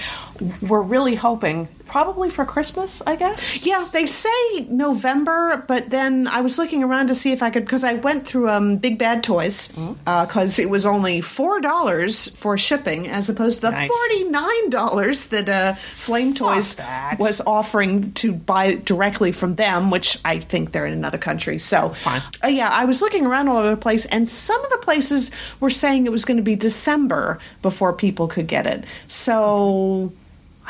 [0.62, 3.66] We're really hoping, probably for Christmas, I guess.
[3.66, 4.30] Yeah, they say
[4.70, 8.28] November, but then I was looking around to see if I could because I went
[8.28, 10.62] through um, Big Bad Toys because mm-hmm.
[10.62, 13.90] uh, it was only four dollars for shipping as opposed to the nice.
[13.90, 17.18] forty nine dollars that uh, Flame Fuck Toys that.
[17.20, 21.58] was offering to buy directly from them which I think they're in another country.
[21.58, 21.94] So.
[22.44, 25.32] Uh, yeah, I was looking around all over the place, and some of the places
[25.60, 28.84] were saying it was going to be December before people could get it.
[29.08, 30.12] So,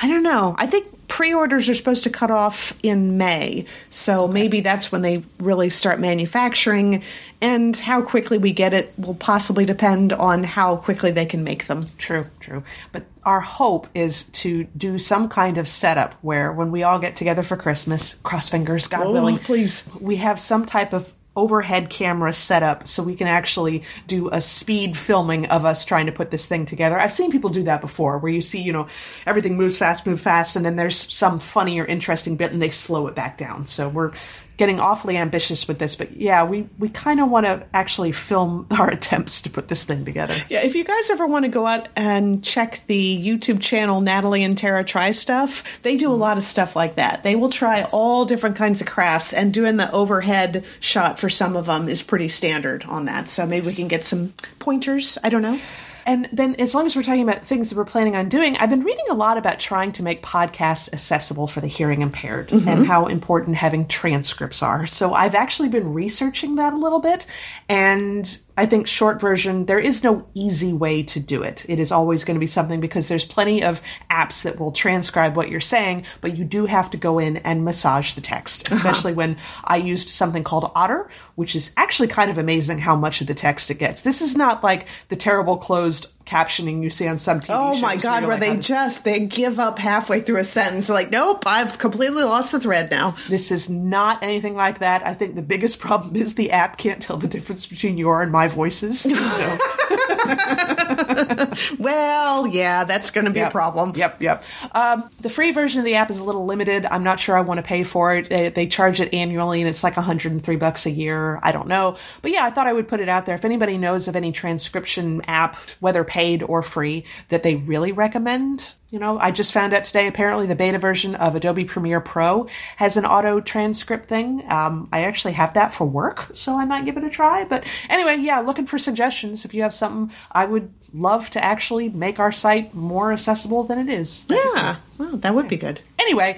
[0.01, 0.55] I don't know.
[0.57, 5.23] I think pre-orders are supposed to cut off in May, so maybe that's when they
[5.39, 7.03] really start manufacturing.
[7.39, 11.67] And how quickly we get it will possibly depend on how quickly they can make
[11.67, 11.83] them.
[11.99, 12.63] True, true.
[12.91, 17.15] But our hope is to do some kind of setup where when we all get
[17.15, 19.87] together for Christmas, cross fingers, God Oh, willing, please.
[19.99, 24.97] we have some type of overhead camera setup so we can actually do a speed
[24.97, 26.99] filming of us trying to put this thing together.
[26.99, 28.87] I've seen people do that before where you see, you know,
[29.25, 32.69] everything moves fast, move fast, and then there's some funny or interesting bit and they
[32.69, 33.67] slow it back down.
[33.67, 34.11] So we're
[34.57, 38.67] getting awfully ambitious with this, but yeah, we, we kind of want to actually film
[38.77, 40.35] our attempts to put this thing together.
[40.49, 44.43] Yeah, if you guys ever want to go out and check the YouTube channel Natalie
[44.43, 46.19] and Tara Try Stuff, they do a mm.
[46.19, 47.23] lot of stuff like that.
[47.23, 51.55] They will try all different kinds of crafts, and doing the overhead shot for some
[51.55, 53.29] of them is pretty standard on that.
[53.29, 55.17] So maybe we can get some pointers.
[55.23, 55.59] I don't know.
[56.07, 58.69] And then, as long as we're talking about things that we're planning on doing, I've
[58.69, 62.61] been reading a lot about trying to make podcasts accessible for the hearing impaired and
[62.61, 62.83] mm-hmm.
[62.85, 64.87] how important having transcripts are.
[64.87, 67.25] So, I've actually been researching that a little bit.
[67.67, 71.63] And I think, short version, there is no easy way to do it.
[71.69, 75.35] It is always going to be something because there's plenty of apps that will transcribe
[75.35, 78.75] what you're saying, but you do have to go in and massage the text, uh-huh.
[78.75, 83.21] especially when I used something called Otter, which is actually kind of amazing how much
[83.21, 84.01] of the text it gets.
[84.01, 87.95] This is not like the terrible closed captioning you see on some TV Oh my
[87.95, 90.89] god, where like, they "I'm- just they give up halfway through a sentence.
[90.89, 93.15] Like, nope, I've completely lost the thread now.
[93.29, 95.05] This is not anything like that.
[95.07, 98.31] I think the biggest problem is the app can't tell the difference between your and
[98.31, 99.01] my voices.
[99.01, 99.09] So,
[101.79, 103.93] Well, yeah, that's going to be a problem.
[103.95, 104.43] Yep, yep.
[104.73, 106.85] Um, the free version of the app is a little limited.
[106.85, 108.29] I'm not sure I want to pay for it.
[108.29, 111.39] They, they charge it annually, and it's like 103 bucks a year.
[111.43, 113.35] I don't know, but yeah, I thought I would put it out there.
[113.35, 118.75] If anybody knows of any transcription app, whether paid or free, that they really recommend,
[118.89, 120.07] you know, I just found out today.
[120.07, 122.47] Apparently, the beta version of Adobe Premiere Pro
[122.77, 124.43] has an auto transcript thing.
[124.49, 127.43] Um, I actually have that for work, so I might give it a try.
[127.43, 129.43] But anyway, yeah, looking for suggestions.
[129.43, 133.79] If you have something, I would love to actually make our site more accessible than
[133.79, 134.25] it is.
[134.29, 135.79] Yeah, well, that would be good.
[135.99, 136.37] Anyway,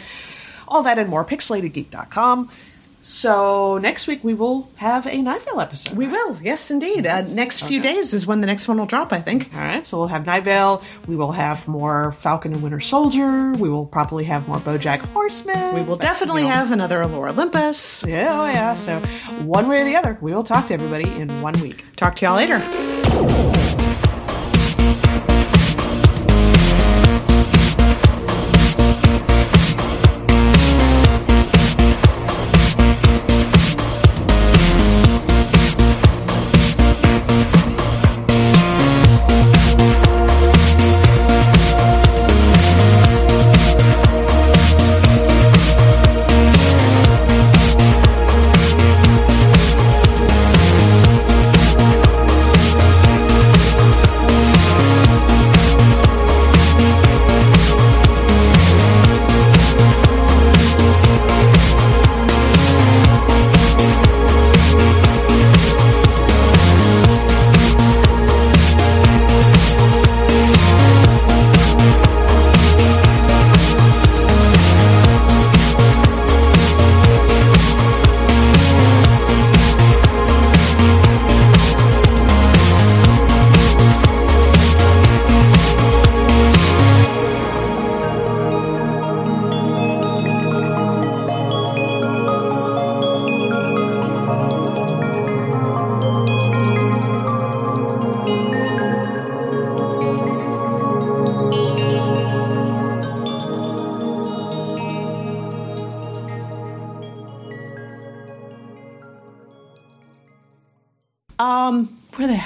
[0.68, 2.50] all that and more, pixelatedgeek.com.
[3.02, 5.96] So next week we will have a Night Vale episode.
[5.96, 7.08] We will, yes, indeed.
[7.08, 9.54] Uh, next few days is when the next one will drop, I think.
[9.54, 10.84] all right, so we'll have Night Vale.
[11.08, 13.54] We will have more Falcon and Winter Soldier.
[13.54, 15.76] We will probably have more BoJack Horseman.
[15.76, 18.04] We will definitely have another Lore Olympus.
[18.06, 18.74] Yeah, oh yeah.
[18.74, 19.00] So
[19.46, 21.86] one way or the other, we will talk to everybody in one week.
[21.96, 23.79] Talk to y'all later.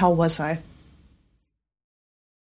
[0.03, 0.62] Hell was I?